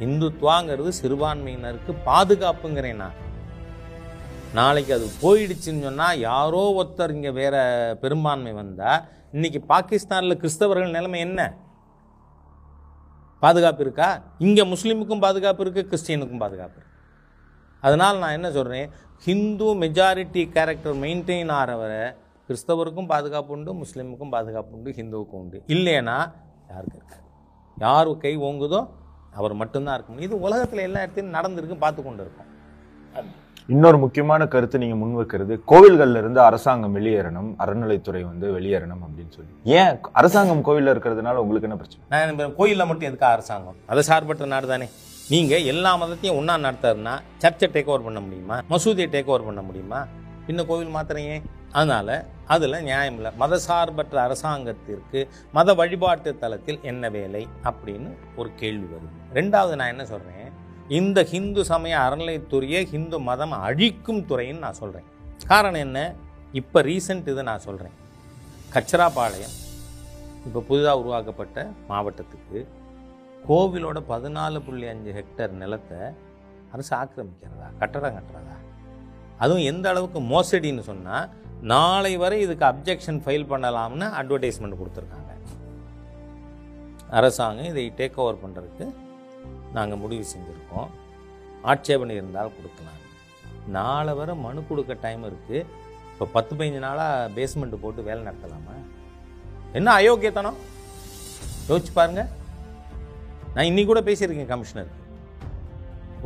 இந்துத்வாங்கிறது 0.00 0.90
சிறுபான்மையினருக்கு 1.02 1.92
பாதுகாப்புங்கிறேன் 2.06 3.02
நான். 3.04 3.18
நாளைக்கு 4.52 4.92
அது 4.94 5.06
போயிடுச்சுன்னு 5.22 5.82
சொன்னால் 5.82 6.18
யாரோ 6.18 6.62
ஒருத்தர் 6.78 7.10
இங்கே 7.10 7.30
வேற 7.30 7.54
பெரும்பான்மை 8.00 8.52
வந்தால் 8.52 9.04
இன்னைக்கு 9.32 9.60
பாகிஸ்தானில் 9.68 10.40
கிறிஸ்தவர்கள் 10.42 10.96
நிலைமை 10.96 11.20
என்ன? 11.20 11.56
பாதுகாப்பு 13.42 13.82
இருக்கா? 13.82 14.22
இங்கே 14.38 14.64
முஸ்லீமுக்கும் 14.64 15.24
பாதுகாப்பு 15.24 15.64
இருக்குது 15.64 15.90
கிறிஸ்டியனுக்கும் 15.90 16.42
பாதுகாப்பு 16.44 16.76
இருக்கு. 16.76 16.92
அதனால் 17.80 18.18
நான் 18.18 18.32
என்ன 18.32 18.50
சொல்கிறேன் 18.50 18.90
ஹிந்து 19.26 19.66
மெஜாரிட்டி 19.82 20.42
கேரக்டர் 20.54 20.96
மெயின்டைன் 21.02 21.50
ஆகிறவரை 21.58 22.02
கிறிஸ்தவருக்கும் 22.48 23.06
பாதுகாப்பு 23.12 23.52
உண்டு 23.56 23.70
முஸ்லீமுக்கும் 23.74 24.32
பாதுகாப்பு 24.34 24.72
உண்டு 24.76 24.90
ஹிந்துவுக்கும் 24.98 25.40
உண்டு. 25.42 25.58
இல்லைன்னா 25.74 26.16
யாருக்கு 26.72 26.98
இருக்காது 27.00 27.22
யார் 27.76 28.10
கை 28.24 28.32
ஓங்குதோ 28.48 28.80
அவர் 29.38 29.54
மட்டும்தான் 29.60 29.96
இருக்க 29.96 30.10
முடியும். 30.12 30.30
இது 30.30 30.40
உலகத்தில் 30.46 30.84
எல்லா 30.86 31.00
இடத்துலையும் 31.04 31.36
நடந்திருக்கு 31.38 31.78
பார்த்து 31.84 32.02
கொண்டு 32.02 32.22
இருக்கோம் 32.24 32.50
இன்னொரு 33.68 33.98
முக்கியமான 34.04 34.46
கருத்து 34.54 34.82
நீங்க 34.82 34.96
முன்வைக்கிறது 35.02 35.54
கோவில்கள்ல 35.72 36.20
இருந்து 36.22 36.40
அரசாங்கம் 36.48 36.96
வெளியேறணும் 36.96 37.50
அறநிலைத்துறை 37.64 38.22
வந்து 38.30 38.46
வெளியேறணும் 38.56 39.02
அப்படின்னு 39.06 39.34
சொல்லி. 39.38 39.52
ஏன் 39.78 40.00
அரசாங்கம் 40.20 40.64
கோவில்ல 40.68 40.94
இருக்கிறதுனால 40.94 41.42
உங்களுக்கு 41.44 41.68
என்ன 41.68 41.78
பிரச்சனை? 41.80 42.04
நான் 42.14 42.54
கோயிலில் 42.60 42.88
மட்டும் 42.90 43.08
எதுக்கு 43.10 43.28
அரசாங்கம்? 43.34 43.80
அதை 43.92 44.02
சார்பற்ற 44.10 44.46
நாடு 44.54 44.68
தானே 44.74 44.88
நீங்கள் 45.32 45.66
எல்லா 45.72 45.90
மதத்தையும் 46.00 46.38
ஒன்றா 46.38 46.54
நடத்துறதுனா 46.64 47.12
சர்ச்சை 47.42 47.66
டேக் 47.74 47.90
ஓவர் 47.90 48.04
பண்ண 48.06 48.20
முடியுமா? 48.24 48.56
மசூதியை 48.70 49.06
டேக் 49.12 49.30
ஓவர் 49.32 49.46
பண்ண 49.46 49.62
முடியுமா? 49.62 50.00
பின்ன 50.46 50.64
கோவில் 50.70 50.92
மாத்திரையே. 50.96 51.36
அதனால் 51.72 52.12
அதில் 52.54 52.82
நியாயம் 52.88 53.16
இல்லை. 53.18 53.30
மதசார்பற்ற 53.42 54.16
அரசாங்கத்திற்கு 54.26 55.20
மத 55.52 55.74
வழிபாட்டு 55.74 56.38
தளத்தில் 56.42 56.80
என்ன 56.90 57.10
வேலை 57.16 57.42
அப்படின்னு 57.70 58.10
ஒரு 58.36 58.50
கேள்வி 58.60 58.86
வருது. 58.92 59.10
ரெண்டாவது 59.38 59.76
நான் 59.76 59.92
என்ன 59.94 60.06
சொல்கிறேன் 60.12 60.52
இந்த 60.88 61.18
ஹிந்து 61.32 61.64
சமய 61.64 61.96
அறநிலைத்துறையை 62.06 62.82
ஹிந்து 62.92 63.18
மதம் 63.30 63.56
அழிக்கும் 63.66 64.22
துறைன்னு 64.30 64.64
நான் 64.66 64.80
சொல்கிறேன் 64.82 65.08
காரணம் 65.46 65.84
என்ன? 65.86 66.14
இப்போ 66.52 66.80
ரீசெண்ட் 66.82 67.28
இதை 67.34 67.42
நான் 67.42 67.66
சொல்கிறேன் 67.68 67.96
கச்சராபாளையம் 68.74 69.54
இப்போ 70.46 70.60
புதிதாக 70.68 71.00
உருவாக்கப்பட்ட 71.02 71.70
மாவட்டத்துக்கு 71.88 72.58
கோவிலோட 73.48 73.98
பதினாலு 74.10 74.58
புள்ளி 74.66 74.86
அஞ்சு 74.92 75.10
ஹெக்டேர் 75.16 75.54
நிலத்தை 75.62 75.98
அரசு 76.74 76.92
ஆக்கிரமிக்கிறதா? 76.96 77.66
கட்டடம் 77.80 78.16
கட்டுறதா? 78.18 78.56
அதுவும் 79.38 79.64
எந்த 79.70 79.88
அளவுக்கு 79.92 80.20
மோசடின்னு 80.20 80.82
சொன்னால் 80.90 81.28
நாளை 81.72 82.12
வரை 82.22 82.40
இதுக்கு 82.44 82.64
அப்ஜெக்ஷன் 82.70 83.20
ஃபைல் 83.24 83.46
பண்ணலாம்னு 83.50 84.06
அட்வர்டைஸ்மெண்ட் 84.20 84.78
கொடுத்துருக்காங்க. 84.80 85.32
அரசாங்கம் 87.18 87.70
இதை 87.72 87.84
டேக் 87.98 88.18
ஓவர் 88.24 88.42
பண்ணுறதுக்கு 88.44 88.86
நாங்கள் 89.72 90.00
முடிவு 90.04 90.24
செஞ்சுருக்கோம். 90.32 90.88
ஆட்சேபனை 91.72 92.16
இருந்தால் 92.16 92.54
கொடுக்கலாம். 92.56 93.00
நாளை 93.76 94.14
வரை 94.14 94.34
மனு 94.46 94.62
கொடுக்க 94.70 94.96
டைம் 95.04 95.22
இருக்குது 95.30 95.60
இப்போ 96.12 96.26
பத்து 96.36 96.54
பதினஞ்சு 96.56 96.82
நாளாக 96.86 97.30
பேஸ்மெண்ட் 97.36 97.82
போட்டு 97.84 98.02
வேலை 98.08 98.20
நடத்தலாமா? 98.28 98.74
என்ன 99.78 99.88
அயோக்கியத்தனம்? 100.00 100.58
யோசிச்சு 101.68 101.94
பாருங்கள் 101.94 102.30
நான் 103.54 103.68
இன்னைக்கு 103.70 103.90
கூட 103.90 104.00
பேசியிருக்கேன் 104.08 104.52
கமிஷனர். 104.52 104.92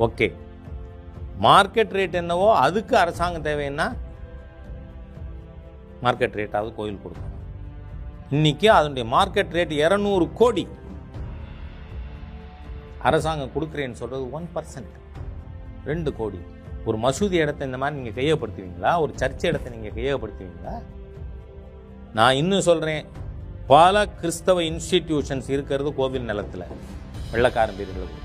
ஓகே. 0.07 0.27
மார்க்கெட் 1.47 1.93
ரேட் 1.99 2.17
என்னவோ 2.21 2.47
அதுக்கு 2.67 2.95
அரசாங்கம் 2.97 3.47
தேவைன்னா 3.49 3.87
மார்க்கெட் 6.05 6.38
ரேட்டாவது 6.41 6.71
கோயில் 6.79 7.01
கொடுக்கணும். 7.05 7.37
இன்னைக்கு 8.37 8.67
அதனுடைய 8.71 9.05
மார்க்கெட் 9.17 9.55
ரேட் 9.59 9.75
இரநூறு 9.85 10.27
கோடி. 10.41 10.64
அரசாங்கம் 13.09 13.55
கொடுக்குறேன்னு 13.57 14.01
சொல்றது 14.03 14.25
ஒன் 14.38 14.49
பர்சன்ட். 14.55 14.95
ரெண்டு 15.91 16.11
கோடி. 16.21 16.41
ஒரு 16.85 16.99
மசூதி 16.99 17.37
இடத்த 17.45 17.71
இந்த 17.71 17.79
மாதிரி 17.83 18.01
நீங்கள் 18.01 18.19
கையகப்படுத்துவீங்களா? 18.19 18.93
ஒரு 19.05 19.12
சர்ச் 19.14 19.47
இடத்த 19.51 19.71
நீங்கள் 19.71 19.97
கையகப்படுத்துவீங்களா? 19.99 20.75
நான் 22.19 22.38
இன்னும் 22.43 22.69
சொல்கிறேன் 22.69 23.03
பல 23.67 24.07
கிறிஸ்தவ 24.21 24.61
இன்ஸ்டிடியூஷன்ஸ் 24.61 25.51
இருக்கிறது 25.57 25.95
கோவில் 25.95 26.31
நிலத்தில். 26.31 26.67
வெள்ளக்காரன் 27.33 27.79
பேர்கள் 27.79 28.17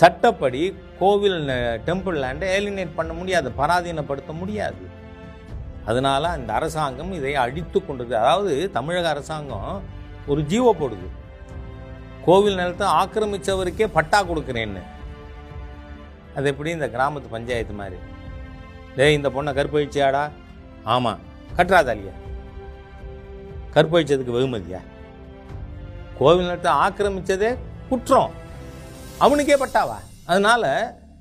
சட்டப்படி 0.00 0.62
கோவில் 1.00 1.40
டெம்பிள் 1.86 2.16
லேண்டை 2.22 2.46
ஏலினேட் 2.56 2.98
பண்ண 2.98 3.12
முடியாது 3.18 3.48
பராதீனப்படுத்த 3.58 4.32
முடியாது. 4.42 4.84
அதனால 5.90 6.28
அந்த 6.36 6.50
அரசாங்கம் 6.58 7.12
இதை 7.18 7.32
அழித்து 7.42 7.78
கொண்டிருக்கு 7.80 8.16
அதாவது 8.22 8.54
தமிழக 8.76 9.06
அரசாங்கம் 9.14 9.82
ஒரு 10.32 10.40
ஜீவோ 10.52 10.72
போடுது. 10.80 11.08
கோவில் 12.26 12.58
நிலத்தை 12.60 12.86
ஆக்கிரமித்தவருக்கே 13.00 13.86
பட்டா 13.96 14.18
கொடுக்குறேன்னு. 14.30 14.82
அது 16.36 16.50
எப்படி 16.52 16.70
இந்த 16.76 16.88
கிராமத்து 16.94 17.34
பஞ்சாயத்து 17.36 17.74
மாதிரி? 17.80 17.98
டேய் 18.96 19.16
இந்த 19.18 19.28
பொண்ணை 19.36 19.52
கற்பழிச்சியாடா? 19.58 20.24
ஆமாம் 20.94 21.20
கட்டுறாதாலியா 21.58 22.14
கற்பழிச்சதுக்கு 23.74 24.36
வெகுமதியா? 24.36 24.80
கோவில் 26.22 26.44
நிலத்தை 26.44 26.72
ஆக்கிரமிச்சதே 26.72 27.58
குற்றம். 27.88 28.30
அவனுக்கே 29.18 29.56
பட்டாவா? 29.56 29.96
அதனால 30.26 30.64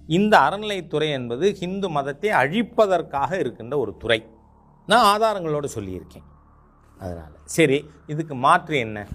இந்த 0.08 0.38
அறநிலைத்துறை 0.38 1.12
என்பது 1.12 1.54
ஹிந்து 1.54 1.90
மதத்தை 1.90 2.30
அழிப்பதற்காக 2.30 3.40
இருக்கின்ற 3.40 3.78
ஒரு 3.78 3.98
துறை. 3.98 4.26
நான் 4.86 5.22
ஆதாரங்களோடு 5.22 5.68
சொல்லியிருக்கேன். 5.76 6.24
அதனால. 7.00 7.32
சரி 7.44 7.90
இதுக்கு 8.08 8.36
மாற்று 8.36 8.78
என்ன? 8.78 9.08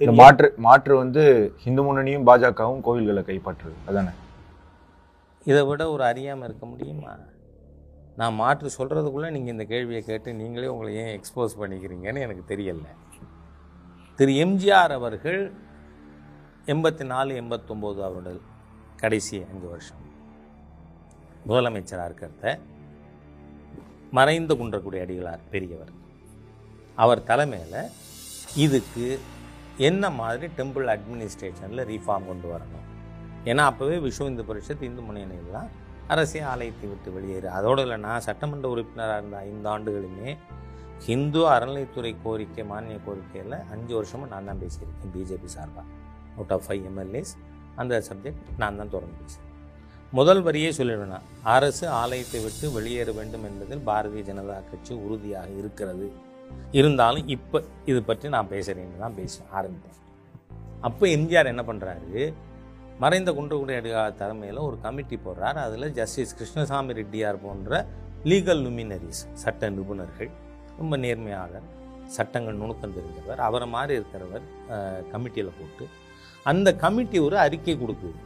மாற்று 0.00 0.54
மாற்று 0.56 0.96
வந்து 0.96 1.52
இந்து 1.64 1.82
முன்னணியும் 1.82 2.26
பாஜகவும் 2.26 2.80
கோவில்களை 2.84 3.22
கைப்பற்றுது. 3.30 3.76
அதானே? 3.86 4.08
இதை 5.44 5.62
விட 5.62 5.90
ஒரு 5.90 6.04
அறியாமல் 6.04 6.48
இருக்க 6.48 6.66
முடியுமா? 6.66 7.16
நான் 8.16 8.34
மாற்று 8.34 8.70
சொல்கிறதுக்குள்ளே 8.78 9.30
நீங்கள் 9.30 9.52
இந்த 9.52 9.64
கேள்வியை 9.64 10.02
கேட்டு 10.02 10.34
நீங்களே 10.34 10.66
உங்களை 10.66 10.94
ஏன் 10.94 11.20
எக்ஸ்போஸ் 11.20 11.60
பண்ணிக்கிறீங்கன்னு 11.60 12.20
எனக்கு 12.20 12.56
தெரியல. 12.56 12.86
திரு 14.18 14.32
எம்ஜிஆர் 14.44 14.92
அவர்கள் 14.94 15.52
எண்பத்தி 16.66 17.04
நாலு 17.04 17.32
எண்பத்தொம்போது 17.40 18.00
அவருடைய 18.06 18.38
கடைசி 18.96 19.36
அஞ்சு 19.50 19.68
வருஷம். 19.68 20.00
முதலமைச்சராக 21.48 22.08
இருக்கிறத 22.08 22.58
மறைந்து 24.10 24.54
குன்றக்குடி 24.54 24.98
அடிகளார் 25.04 25.44
பெரியவர். 25.50 25.92
அவர் 26.96 27.22
தலைமையில் 27.22 27.90
இதுக்கு 28.56 29.20
என்ன 29.76 30.10
மாதிரி 30.10 30.48
டெம்பிள் 30.56 30.90
அட்மினிஸ்ட்ரேஷனில் 30.94 31.86
ரீஃபார்ம் 31.92 32.28
கொண்டு 32.30 32.48
வரணும்? 32.54 32.86
ஏன்னா 33.44 33.66
அப்போவே 33.70 33.98
விஸ்வ 34.06 34.30
இந்து 34.32 34.48
பரிஷத் 34.50 34.86
இந்து 34.90 35.02
முன்னணியெல்லாம் 35.02 35.68
அரசியல் 36.08 36.48
ஆலயத்தை 36.48 36.88
விட்டு 36.88 37.10
வெளியேறு. 37.18 37.46
அதோடு 37.58 37.82
இல்லை 37.82 37.96
நான் 37.96 38.20
சட்டமன்ற 38.20 38.68
உறுப்பினராக 38.68 39.18
இருந்த 39.18 39.36
ஐந்து 39.36 39.68
ஆண்டுகளுமே 39.76 40.36
ஹிந்து 41.06 41.40
அறநிலைத்துறை 41.54 42.12
கோரிக்கை 42.24 42.64
மானிய 42.70 42.96
கோரிக்கையில் 43.06 43.56
அஞ்சு 43.74 43.92
வருஷமாக 43.98 44.30
நான் 44.32 44.48
தான் 44.50 44.62
பேசியிருக்கேன் 44.62 45.12
பிஜேபி 45.16 45.50
சார்பாக 45.56 45.86
அவுட் 46.36 46.54
ஆஃப் 46.56 46.64
ஃபைவ் 46.66 46.86
எம்எல்ஏஸ் 46.90 47.32
அந்த 47.82 48.00
சப்ஜெக்ட் 48.08 48.48
நான் 48.62 48.78
தான் 48.80 48.94
தொடர்ந்து 48.94 49.18
பேசுகிறேன் 49.20 49.46
முதல் 50.18 50.42
வரியே 50.46 50.70
சொல்லிடுவேன் 50.78 51.26
அரசு 51.54 51.84
ஆலயத்தை 52.02 52.38
விட்டு 52.44 52.66
வெளியேற 52.76 53.12
வேண்டும் 53.18 53.44
என்பதில் 53.48 53.82
பாரதிய 53.88 54.22
ஜனதா 54.28 54.56
கட்சி 54.70 54.92
உறுதியாக 55.04 55.48
இருக்கிறது. 55.60 56.06
இருந்தாலும் 56.78 57.26
இப்போ 57.34 57.58
இது 57.90 58.00
பற்றி 58.10 58.26
நான் 58.34 58.50
பேசுகிறேன்னு 58.52 59.02
தான் 59.04 59.16
பேச 59.20 59.34
ஆரம்பித்தேன். 59.58 59.96
அப்போ 60.88 61.04
எம்ஜிஆர் 61.16 61.52
என்ன 61.52 61.62
பண்ணுறாரு 61.70 62.22
மறைந்த 63.02 63.30
குன்றக்குடி 63.38 63.74
அடிகார 63.80 64.06
தலைமையில் 64.20 64.60
ஒரு 64.68 64.76
கமிட்டி 64.84 65.16
போடுறார். 65.26 65.58
அதில் 65.66 65.94
ஜஸ்டிஸ் 65.98 66.36
கிருஷ்ணசாமி 66.38 66.96
ரெட்டியார் 67.00 67.42
போன்ற 67.46 67.84
லீகல் 68.30 68.62
லுமினரிஸ் 68.66 69.22
சட்ட 69.42 69.70
நிபுணர்கள் 69.76 70.30
ரொம்ப 70.78 70.96
நேர்மையாக 70.96 71.60
சட்டங்கள் 72.06 72.54
நுணுக்கம் 72.54 72.94
தெரிஞ்சவர் 72.96 73.36
அவரை 73.38 73.68
மாதிரி 73.68 73.98
இருக்கிறவர் 73.98 74.44
கமிட்டியில் 75.12 75.56
போட்டு 75.58 75.84
அந்த 76.42 76.76
கமிட்டி 76.76 77.18
ஒரு 77.18 77.38
அறிக்கை 77.38 77.76
கொடுக்குது. 77.76 78.18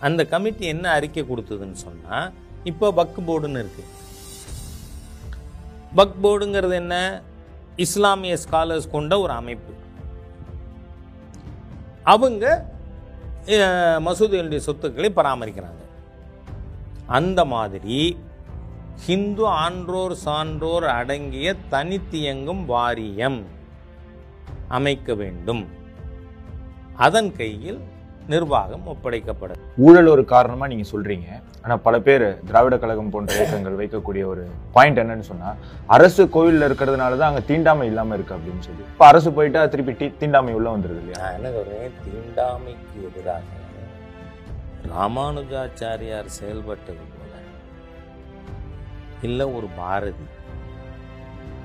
அந்த 0.00 0.26
கமிட்டி 0.26 0.66
என்ன 0.66 0.90
அறிக்கை 0.90 1.22
கொடுத்ததுன்னு 1.22 1.72
சொன்னால் 1.72 2.32
இப்போ 2.64 2.92
பக் 2.92 3.20
போர்டுன்னு 3.26 3.58
இருக்கு. 3.58 3.84
பக் 5.94 6.14
போர்டுங்கிறது 6.22 6.72
என்ன? 6.74 7.22
இஸ்லாமிய 7.76 8.36
ஸ்காலர்ஸ் 8.36 8.90
கொண்ட 8.90 9.20
ஒரு 9.20 9.32
அமைப்பு. 9.32 9.72
அவங்க 12.02 12.44
அஹ், 13.46 13.98
மசூதிகளுடைய 14.06 14.56
சொத்துக்களை 14.56 15.12
பராமரிக்கிறாங்க. 15.16 15.82
அந்த 17.06 17.44
மாதிரி 17.44 17.98
ஹிந்து 19.06 19.46
ஆன்றோர் 19.46 20.14
சான்றோர் 20.14 20.84
அடங்கிய 20.84 21.54
தனித்தியங்கும் 21.70 22.64
வாரியம் 22.64 23.46
அமைக்க 24.68 25.14
வேண்டும். 25.14 25.68
அதன் 26.96 27.36
கையில் 27.36 27.80
நிர்வாகம் 28.26 28.86
ஒப்படைக்கப்படும். 28.86 29.60
ஊழல் 29.76 30.06
ஒரு 30.06 30.24
காரணமா 30.24 30.66
நீங்க 30.66 30.88
சொல்றீங்க. 30.92 31.28
ஆனா 31.62 31.76
பல 31.76 32.00
பேர் 32.00 32.44
திராவிட 32.44 32.78
கழகம் 32.78 33.10
போன்ற 33.10 33.34
இயக்கங்கள் 33.34 33.76
வைக்கக்கூடிய 33.76 34.24
ஒரு 34.24 34.48
பாயிண்ட் 34.72 34.98
என்னன்னு 34.98 35.20
சொன்னா 35.20 35.54
அரசு 35.86 36.24
கோவில்ல 36.24 36.68
இருக்கிறதுனால 36.70 37.16
தான் 37.16 37.30
அங்க 37.30 37.40
தீண்டாமை 37.40 37.86
இல்லாம 37.86 38.14
இருக்கு 38.14 38.34
அப்படின்னு 38.34 38.60
சொல்லி. 38.60 38.82
இப்ப 38.92 39.06
அரசு 39.06 39.32
போயிட்டா 39.32 39.66
திருப்பி 39.66 40.12
தீண்டாமை 40.18 40.54
உள்ள 40.54 40.76
வந்துருது 40.76 41.00
இல்லையா? 41.02 41.20
நான் 41.20 41.34
என்ன 41.34 41.50
சொல்றேன்? 41.50 41.92
தீண்டாமைக்கு 42.06 42.98
எதிராக 43.10 43.42
ராமானுஜாச்சாரியார் 44.94 46.36
செயல்பட்டது 46.40 47.04
இல்லை 49.26 49.44
ஒரு 49.58 49.68
பாரதி. 49.78 50.26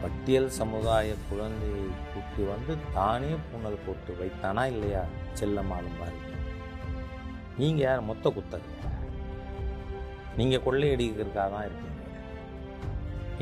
பட்டியல் 0.01 0.47
சமுதாய 0.59 1.09
குழந்தையை 1.29 1.83
கூட்டி 2.11 2.43
வந்து 2.51 2.73
தானே 2.95 3.29
பூனல் 3.47 3.83
போட்டு 3.85 4.11
வைத்தானா 4.21 4.63
இல்லையா? 4.73 5.03
செல்லம்மாளும் 5.39 5.99
பாரதி 5.99 6.31
நீங்கள் 7.59 7.85
யார்? 7.85 8.07
மொத்த 8.09 8.25
குத்தகையா 8.37 8.89
நீங்கள் 10.39 10.63
கொள்ளையடிக்கிறதுக்காக 10.65 11.49
தான் 11.55 11.65
இருக்கீங்க. 11.67 11.89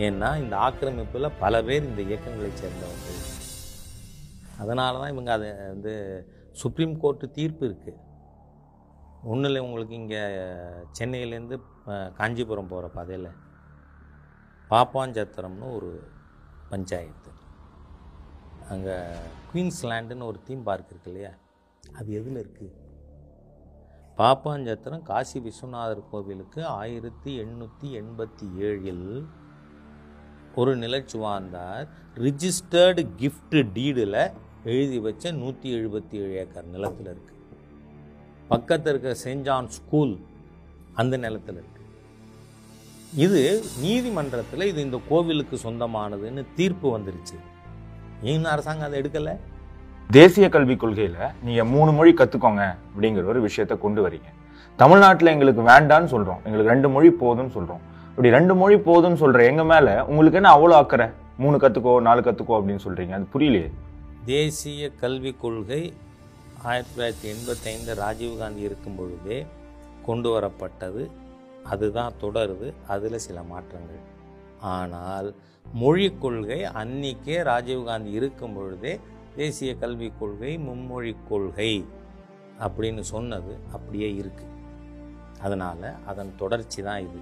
ஏன்னா 0.07 0.29
இந்த 0.43 0.55
ஆக்கிரமிப்பில் 0.67 1.35
பல 1.43 1.61
பேர் 1.67 1.87
இந்த 1.89 2.01
இயக்கங்களை 2.09 2.51
சேர்ந்தவர்கள். 2.61 3.21
அதனால 4.61 4.99
தான் 5.01 5.13
இவங்க 5.13 5.31
அதை 5.37 5.49
வந்து 5.73 5.93
சுப்ரீம் 6.61 6.95
கோர்ட்டு 7.03 7.35
தீர்ப்பு 7.37 7.63
இருக்குது 7.69 7.99
ஒன்றில் 9.31 9.63
உங்களுக்கு 9.65 9.95
இங்கே 10.01 10.21
சென்னையிலேருந்து 10.97 11.57
காஞ்சிபுரம் 12.19 12.71
போகிற 12.73 12.87
பாதையில். 12.97 13.31
பாப்பாஞ்சத்திரம்னு 14.71 15.67
ஒரு 15.75 15.89
பஞ்சாயத்து. 16.69 17.31
அங்கே 18.69 18.95
குயின்ஸ்லாண்டுன்னு 19.49 20.29
ஒரு 20.31 20.39
தீம் 20.47 20.63
பார்க் 20.63 20.91
இருக்கு 20.91 21.09
இல்லையா? 21.11 21.31
அது 21.83 22.09
எதில் 22.13 22.41
இருக்குது 22.43 22.69
பாப்பாஞ்சத்திரம் 24.17 25.03
காசி 25.03 25.37
விஸ்வநாதர் 25.39 26.07
கோவிலுக்கு 26.11 26.61
ஆயிரத்தி 26.79 27.31
எண்ணூற்றி 27.43 27.87
எண்பத்தி 27.99 28.47
ஏழில் 28.61 29.07
ஒரு 30.55 30.71
நிலச்சுவார்ந்தார் 30.75 31.85
ரிஜிஸ்டர்டு 32.17 33.03
கிஃப்ட் 33.21 33.57
டீடில் 33.73 34.19
எழுதி 34.65 34.97
வச்ச 34.99 35.31
நூற்றி 35.33 35.69
எழுபத்தி 35.75 36.15
ஏழு 36.17 36.33
ஏக்கர் 36.35 36.67
நிலத்தில் 36.67 37.11
இருக்குது 37.13 37.39
பக்கத்தில் 38.49 38.91
இருக்க 38.93 39.13
சென்ட் 39.23 39.45
ஜான் 39.45 39.69
ஸ்கூல் 39.69 40.13
அந்த 40.93 41.17
நிலத்தில் 41.17 41.59
இருக்குது 41.59 41.70
இது 43.15 43.63
நீதிமன்றத்தில் 43.81 44.61
இது 44.61 44.81
இந்த 44.81 45.01
கோவிலுக்கு 45.09 45.59
சொந்தமானதுன்னு 45.63 46.45
தீர்ப்பு 46.55 46.97
வந்துருச்சு. 46.97 47.37
ஏன் 48.21 48.45
அரசாங்கம் 48.45 48.87
அதை 48.87 49.01
எடுக்கலை? 49.01 49.37
தேசிய 50.11 50.49
கல்விக் 50.49 50.83
கொள்கையில 50.83 51.31
நீங்க 51.43 51.65
மூணு 51.65 51.91
மொழி 51.91 52.13
கத்துக்கோங்க 52.13 52.75
அப்படிங்கிற 52.91 53.25
ஒரு 53.25 53.45
விஷயத்த 53.45 53.77
கொண்டு 53.77 54.09
வரீங்க. 54.09 54.29
தமிழ்நாட்டுல 54.77 55.31
எங்களுக்கு 55.31 55.61
வேண்டான்னு 55.61 56.11
சொல்றோம். 56.13 56.41
எங்களுக்கு 56.43 56.73
ரெண்டு 56.73 56.89
மொழி 56.89 57.09
போதும்னு 57.09 57.55
சொல்றோம். 57.57 57.81
இப்படி 58.09 58.29
ரெண்டு 58.29 58.55
மொழி 58.55 58.75
போதும்னு 58.75 59.21
சொல்ற 59.23 59.45
எங்க 59.45 59.63
மேல 59.63 60.05
உங்களுக்கு 60.05 60.39
என்ன 60.43 60.55
அவ்வளோ 60.55 60.71
அக்கறை 60.71 61.07
மூணு 61.37 61.57
கத்துக்கோ 61.57 62.01
நாலு 62.01 62.21
கத்துக்கோ 62.21 62.51
அப்படின்னு 62.51 62.79
சொல்றீங்க. 62.87 63.09
அது 63.09 63.27
புரியலையே. 63.33 63.71
தேசிய 64.25 64.89
கல்விக் 64.99 65.41
கொள்கை 65.41 65.93
ஆயிரத்தி 66.63 67.01
தொள்ளாயிரத்தி 67.01 67.33
எண்பத்தைந்து 67.35 67.93
ராஜீவ்காந்தி 67.93 68.57
இருக்கும் 68.57 68.95
பொழுதே 68.95 69.45
கொண்டு 70.05 70.39
வரப்பட்டது. 70.39 71.11
அதுதான் 71.63 72.13
தொடருது. 72.21 72.73
அதில் 72.87 73.17
சில 73.17 73.43
மாற்றங்கள். 73.43 73.99
ஆனால் 74.59 75.35
மொழி 75.73 76.13
கொள்கை 76.19 76.63
அன்னிக்கே 76.63 77.37
ராஜீவ்காந்தி 77.49 78.05
இருக்கும் 78.05 78.53
பொழுதே 78.53 78.99
தேசிய 79.35 79.75
கல்விக் 79.75 80.19
கொள்கை 80.19 80.57
மும்மொழிக் 80.57 81.27
கொள்கை 81.29 81.85
அப்படின்னு 82.59 82.99
சொன்னது 82.99 83.57
அப்படியே 83.71 84.15
இருக்கு. 84.15 84.45
அதனால் 85.41 86.05
அதன் 86.05 86.33
தொடர்ச்சி 86.37 86.83
தான் 86.83 86.99
இது. 86.99 87.19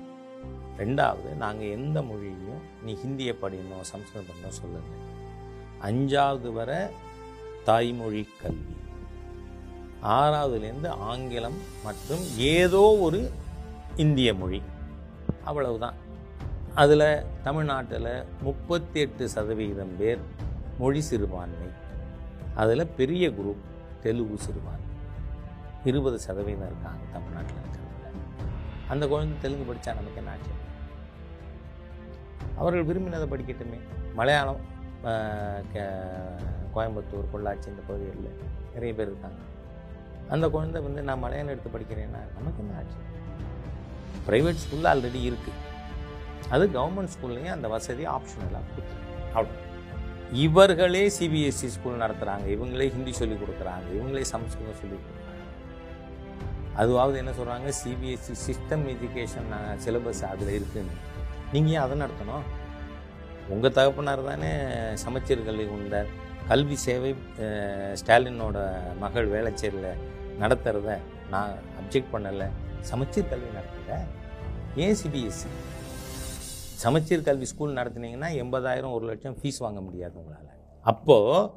ரெண்டாவது 0.78 1.36
நாங்கள் 1.38 1.70
எந்த 1.70 2.02
மொழியையும் 2.02 2.62
நீ 2.84 2.94
ஹிந்தியை 2.94 3.36
படிக்கணும் 3.42 3.82
சம்ஸ்கிருதம் 3.82 4.36
படிக்கணும் 4.36 4.60
சொல்லுங்க. 4.62 4.92
அஞ்சாவது 5.82 6.54
வர 6.54 6.92
தாய்மொழி 7.64 8.28
கல்வி. 8.42 8.76
ஆறாவதுலேருந்து 10.04 10.88
ஆங்கிலம் 10.88 11.58
மற்றும் 11.84 12.20
ஏதோ 12.38 12.98
ஒரு 13.00 13.32
இந்திய 13.96 14.34
மொழி. 14.34 14.62
அவ்வளவுதான். 15.44 15.94
அதில் 16.76 17.24
தமிழ்நாட்டில் 17.44 18.24
முப்பத்தி 18.42 19.00
எட்டு 19.00 19.30
சதவிகிதம் 19.30 19.98
பேர் 19.98 20.20
மொழி 20.80 21.02
சிறுபான்மை. 21.02 21.68
அதில் 22.56 22.88
பெரிய 22.88 23.30
குரூப் 23.30 23.64
தெலுங்கு 24.02 24.38
சிறுபான்மை. 24.38 24.88
இருபது 25.84 26.20
சதவீதம் 26.20 26.66
இருக்காங்க 26.66 27.04
தமிழ்நாட்டில் 27.14 27.56
இருக்கிறவங்க. 27.56 28.90
அந்த 28.90 29.08
குழந்தை 29.08 29.38
தெலுங்கு 29.42 29.74
படித்தா 29.74 29.86
நமக்கு 29.86 30.18
என்ன 30.18 30.30
ஆச்சு? 30.30 30.52
அவர்கள் 32.58 32.86
விரும்பினதை 32.86 33.28
படிக்கட்டுமே. 33.34 33.80
மலையாளம் 34.14 34.78
கோயம்புத்தூர் 36.76 37.30
பொள்ளாச்சி 37.34 37.68
இந்த 37.72 37.82
பகுதிகளில் 37.88 38.40
நிறைய 38.74 38.94
பேர் 38.96 39.12
இருக்காங்க. 39.12 39.42
அந்த 40.30 40.50
குழந்தை 40.50 40.82
வந்து 40.82 41.02
நான் 41.02 41.20
மலையாளம் 41.20 41.52
எடுத்து 41.52 41.70
படிக்கிறேன்னா 41.70 42.22
நமக்கு 42.38 42.60
என்ன 42.60 42.78
ஆச்சு? 42.78 42.98
ப்ரைவேட் 44.28 44.62
ஸ்கூலில் 44.66 44.90
ஆல்ரெடி 44.92 45.22
இருக்குது 45.30 45.58
அது 46.56 46.64
கவர்மெண்ட் 46.78 47.14
ஸ்கூல்லையும் 47.16 47.56
அந்த 47.56 47.68
வசதி 47.76 48.06
ஆப்ஷனலாக 48.18 48.64
கொடுத்துருக்கு 48.74 49.08
அவ்வளோ 49.38 49.58
இவர்களே 50.46 51.04
சிபிஎஸ்சி 51.16 51.68
ஸ்கூல் 51.76 52.02
நடத்துகிறாங்க 52.04 52.46
இவங்களே 52.56 52.86
ஹிந்தி 52.96 53.14
சொல்லிக் 53.20 53.42
கொடுக்குறாங்க. 53.44 53.88
இவங்களே 53.98 54.24
சமஸ்கிருதம் 54.32 54.80
சொல்லி 54.82 54.98
கொடுக்குறாங்க. 54.98 55.26
அதுவாவது 56.82 57.18
என்ன 57.22 57.32
சொல்கிறாங்க 57.40 57.70
சிபிஎஸ்சி 57.80 58.34
சிஸ்டம் 58.46 58.84
எஜுகேஷன் 58.94 59.50
சிலபஸ் 59.86 60.22
அதில் 60.32 60.52
இருக்குன்னு. 60.58 60.96
நீங்கள் 61.54 61.74
ஏன் 61.76 61.84
அதை 61.86 61.96
நடத்தணும்? 62.04 62.46
உங்கள் 63.54 63.76
தகப்பனார் 63.78 64.24
தானே 64.30 64.52
சமச்சீர் 65.04 65.48
கல்வி 65.48 65.66
கொண்ட 65.72 66.04
கல்வி 66.52 66.78
சேவை 66.86 67.12
ஸ்டாலினோட 68.02 68.58
மகள் 69.04 69.28
வேளச்சேரியில் 69.36 69.92
நடத்துகிறத 70.44 70.98
நான் 71.34 71.52
அப்ஜெக்ட் 71.82 72.14
பண்ணலை. 72.14 72.48
சமச்சீர் 72.90 73.30
கல்வி 73.32 73.50
நடத்துங்க 73.58 73.94
ஏன் 74.86 74.98
சிபிஎஸ்சி 75.02 75.50
சமச்சீர் 76.84 77.26
கல்வி 77.28 77.46
ஸ்கூல் 77.46 77.78
நடத்துனீங்கன்னா 77.78 78.30
எண்பதாயிரம் 78.44 78.96
ஒரு 78.98 79.06
லட்சம் 79.06 79.38
ஃபீஸ் 79.40 79.58
வாங்க 79.58 79.82
முடியாது 79.82 80.16
உங்களால். 80.20 80.46
அப்போது 80.86 81.50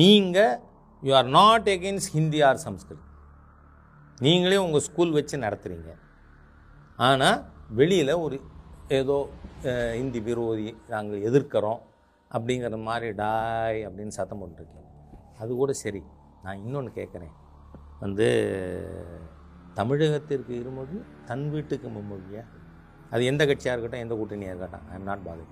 நீங்கள் 0.00 0.54
you 1.02 1.14
are 1.14 1.28
not 1.40 1.68
against 1.68 2.12
Hindi 2.12 2.40
or 2.42 2.60
Sanskrit 2.66 3.10
நீங்களே 4.20 4.56
உங்கள் 4.56 4.84
ஸ்கூல் 4.88 5.12
வச்சு 5.12 5.36
நடத்துகிறீங்க 5.36 5.92
ஆனால் 6.96 7.38
வெளியில் 7.80 8.20
ஒரு 8.24 8.36
ஏதோ 8.88 9.16
இந்தி 10.02 10.20
விரோதி 10.20 10.76
நாங்கள் 10.88 11.24
எதிர்க்கிறோம் 11.30 11.80
அப்படிங்கிற 12.30 12.82
மாதிரி 12.82 13.08
டாய் 13.12 13.80
அப்படின்னு 13.88 14.16
சத்தம் 14.18 14.40
போட்டுருக்கீங்க. 14.40 14.82
அது 15.38 15.54
கூட 15.54 15.72
சரி. 15.72 16.02
நான் 16.42 16.62
இன்னொன்று 16.64 16.90
கேட்குறேன் 16.94 17.34
வந்து 18.00 18.26
தமிழகத்திற்கு 19.78 20.52
இருமொழி 20.60 20.96
தன் 21.28 21.46
வீட்டுக்கு 21.52 21.88
மும்மொழியா? 21.88 22.42
அது 23.12 23.22
எந்த 23.30 23.42
கட்சியாக 23.48 23.72
இருக்கட்டும் 23.72 24.04
எந்த 24.04 24.14
கூட்டணியாக 24.20 24.52
இருக்கட்டும் 24.52 24.88
ஐ 24.90 24.96
எம் 24.98 25.08
நாட் 25.10 25.24
பாதி 25.26 25.44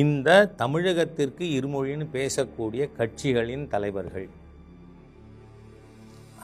இந்த 0.00 0.30
தமிழகத்திற்கு 0.62 1.44
இருமொழின்னு 1.58 2.06
பேசக்கூடிய 2.16 2.82
கட்சிகளின் 2.98 3.66
தலைவர்கள் 3.74 4.28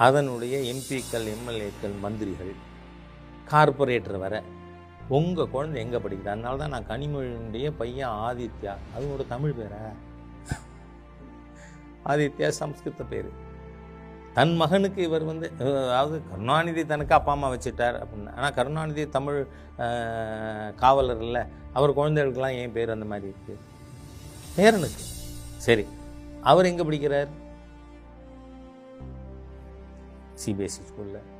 அதனுடைய 0.04 0.54
எம்பிக்கள் 0.72 1.26
எம்எல்ஏக்கள் 1.34 1.96
மந்திரிகள் 2.04 2.54
கார்பரேட்டர் 3.50 4.18
வர 4.24 4.34
உங்கள் 5.16 5.50
குழந்தை 5.54 5.78
எங்கே 5.84 5.98
படிக்குது? 6.04 6.32
அதனால 6.34 6.56
தான் 6.56 6.74
நான் 6.74 6.90
கனிமொழியினுடைய 6.92 7.66
பையன் 7.80 8.14
ஆதித்யா. 8.28 8.74
அது 8.94 9.12
ஒரு 9.14 9.24
தமிழ் 9.32 9.56
பேரா? 9.58 9.82
ஆதித்யா 12.12 12.48
சம்ஸ்கிருத 12.60 13.04
பேர். 13.12 13.30
தன் 14.36 14.54
மகனுக்கு 14.60 15.00
இவர் 15.08 15.24
வந்து 15.30 15.46
அதாவது 15.60 16.16
கருணாநிதி 16.30 16.82
தனக்கு 16.92 17.14
அப்பா 17.16 17.32
அம்மா 17.34 17.48
வச்சுட்டார் 17.52 17.96
அப்படின்னு. 18.02 18.30
ஆனால் 18.36 18.54
கருணாநிதி 18.58 19.02
தமிழ் 19.16 19.38
காவலர் 20.82 21.22
இல்லை. 21.26 21.42
அவர் 21.78 21.98
குழந்தைகளுக்கெல்லாம் 21.98 22.58
ஏன் 22.62 22.74
பேர் 22.76 22.94
அந்த 22.94 23.06
மாதிரி 23.12 23.30
இருக்கு? 23.32 23.54
பேரனுக்கு. 24.56 25.02
சரி. 25.66 25.84
அவர் 26.50 26.68
எங்கே 26.70 26.86
படிக்கிறார்? 26.88 27.30
சிபிஎஸ்சி 30.42 30.82
ஸ்கூலில் 30.88 31.30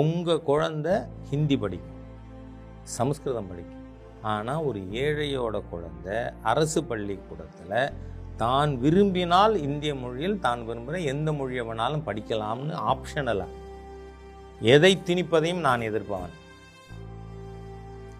உங்கள் 0.00 0.44
குழந்தை 0.50 0.94
ஹிந்தி 1.30 1.56
படிக்கும். 1.64 2.00
சமஸ்கிருதம் 2.98 3.50
படிக்கும். 3.52 3.82
ஆனால் 4.32 4.64
ஒரு 4.68 4.80
ஏழையோட 5.04 5.56
குழந்தை 5.72 6.16
அரசு 6.52 6.80
பள்ளிக்கூடத்தில் 6.90 7.78
தான் 8.42 8.70
விரும்பினால் 8.82 9.54
இந்திய 9.66 9.92
மொழியில் 9.94 10.40
தான் 10.46 10.60
விரும்புகிற 10.68 11.00
எந்த 11.12 11.28
மொழியை 11.32 11.62
வேணாலும் 11.68 12.06
படிக்கலாம்னு 12.08 12.74
ஆப்ஷனலாக 12.92 13.60
எதை 14.72 14.92
திணிப்பதையும் 15.08 15.64
நான் 15.66 15.86
எதிர்ப்பவன். 15.88 16.34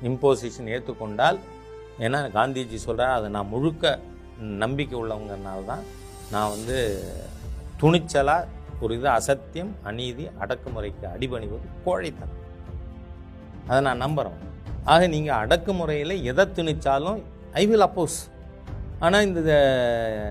இம்போசிஷன் 0.08 0.70
ஏற்றுக்கொண்டால் 0.74 1.38
ஏன்னா 2.04 2.20
காந்திஜி 2.36 2.78
சொல்கிறார் 2.86 3.16
அதை 3.18 3.28
நான் 3.36 3.52
முழுக்க 3.54 3.92
நம்பிக்கை 4.62 4.96
உள்ளவங்கனால 5.02 5.60
தான் 5.64 5.84
நான் 6.32 6.52
வந்து 6.54 6.78
துணிச்சலாக 7.80 8.50
ஒரு 8.82 8.94
இது 8.98 9.08
அசத்தியம் 9.18 9.72
அநீதி 9.90 10.24
அடக்குமுறைக்கு 10.42 11.06
அடிபணிவது 11.14 11.68
கோழைத்தனம். 11.84 12.40
அதை 13.68 13.80
நான் 13.88 14.02
நம்புகிறேன் 14.04 14.40
ஆக 14.92 15.06
நீங்கள் 15.14 15.40
அடக்குமுறையில் 15.44 16.14
எதை 16.30 16.44
திணிச்சாலும் 16.56 17.20
ஐ 17.60 17.62
வில் 17.66 17.86
அப்போஸ் 17.86 18.18
ஆனால் 19.04 19.26
இந்த 19.28 19.54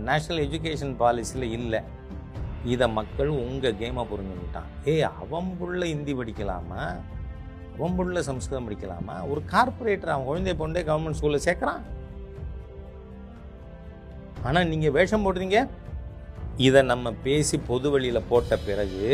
நேஷ்னல் 0.10 0.44
எஜுகேஷன் 0.46 0.94
பாலிசியில் 1.02 1.54
இல்லை. 1.58 1.82
இதை 2.74 2.86
மக்கள் 3.00 3.32
உங்கள் 3.42 3.80
கேமை 3.82 4.04
புரிஞ்சுக்கிட்டான். 4.12 4.70
ஏய் 4.92 5.08
அவன் 5.22 5.50
புள்ள 5.60 5.82
ஹிந்தி 5.92 6.14
படிக்கலாமா? 6.20 6.82
அவன் 7.76 7.96
புள்ள 7.98 8.20
சம்ஸ்கிருதம் 8.30 8.68
படிக்கலாமா? 8.68 9.16
ஒரு 9.32 9.42
கார்பரேட்டர் 9.54 10.14
அவன் 10.14 10.28
குழந்தைய 10.30 10.56
பொண்டே 10.62 10.84
கவர்மெண்ட் 10.90 11.20
ஸ்கூலில் 11.20 11.46
சேர்க்குறான். 11.48 11.84
ஆனால் 14.48 14.70
நீங்கள் 14.72 14.96
வேஷம் 14.98 15.26
போடுறீங்க? 15.26 15.60
இதை 16.68 16.82
நம்ம 16.92 17.14
பேசி 17.28 17.58
பொது 17.70 17.88
வழியில் 17.94 18.28
போட்ட 18.32 18.58
பிறகு 18.68 19.06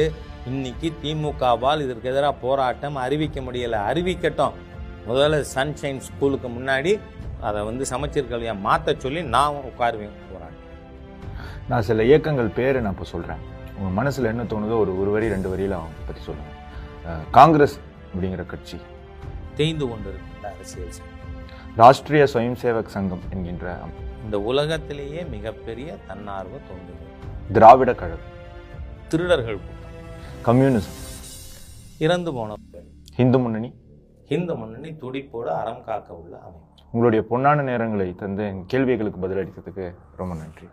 இன்னைக்கு 0.49 0.89
திமுகவால் 1.03 1.83
இதற்கு 1.85 2.09
எதிராக 2.11 2.35
போராட்டம் 2.45 2.97
அறிவிக்க 3.05 3.39
முடியலை. 3.47 3.79
அறிவிக்கட்டும். 3.91 4.57
முதல்ல 5.09 5.45
சன்ஷைன் 5.55 6.05
ஸ்கூலுக்கு 6.07 6.49
முன்னாடி 6.57 6.93
அதை 7.47 7.59
வந்து 7.69 7.83
சமச்சீர் 7.91 8.31
கல்வியை 8.31 8.55
மாற்ற 8.67 8.95
சொல்லி 9.03 9.21
நான் 9.35 9.59
உட்காருவேன் 9.69 10.17
போராட்டம் 10.31 10.67
நான் 11.69 11.85
சில 11.89 12.03
இயக்கங்கள் 12.09 12.55
பேரை 12.59 12.79
நான் 12.85 12.95
இப்போ 12.95 13.07
சொல்கிறேன் 13.13 13.41
உங்கள் 13.77 13.97
மனசில் 13.99 14.31
என்ன 14.31 14.43
தோணுதோ 14.53 14.77
ஒரு 14.83 14.93
ஒரு 15.01 15.11
வரி 15.15 15.27
ரெண்டு 15.35 15.49
வரியில் 15.53 15.75
அவங்க 15.79 16.01
பற்றி 16.07 16.21
சொல்லுங்கள் 16.27 16.57
காங்கிரஸ் 17.37 17.75
அப்படிங்கிற 18.11 18.43
கட்சி. 18.53 18.77
தேய்ந்து 19.57 19.85
கொண்டிருக்கின்ற 19.89 20.45
அரசியல் 20.53 20.95
சட்டம். 20.97 21.17
ராஷ்ட்ரிய 21.79 22.23
ஸ்வயம் 22.33 22.59
சேவக் 22.63 22.93
சங்கம் 22.95 23.23
என்கின்ற 23.33 23.75
இந்த 24.25 24.37
உலகத்திலேயே 24.51 25.21
மிகப்பெரிய 25.35 25.89
தன்னார்வ 26.07 26.55
தொண்டுகள் 26.69 27.13
திராவிட 27.55 27.91
கழகம். 28.01 28.33
திருடர்கள் 29.11 29.59
கம்யூனிசம். 30.47 30.97
இறந்து 32.05 32.31
போனவர்கள். 32.37 32.87
இந்து 33.23 33.37
முன்னணி. 33.43 33.69
இந்து 34.35 34.55
முன்னணி 34.59 34.89
துடிப்போடு 35.03 35.51
அறம் 35.61 35.83
காக்க 35.87 36.09
உள்ள 36.21 36.33
அமைப்பு. 36.47 36.68
உங்களுடைய 36.91 37.25
பொன்னான 37.29 37.63
நேரங்களை 37.63 38.15
தந்து 38.15 38.43
என் 38.43 38.63
கேள்விகளுக்கு 38.67 39.27
பதிலளித்ததுக்கு 39.27 39.95
ரொம்ப 40.17 40.35
நன்றி. 40.35 40.67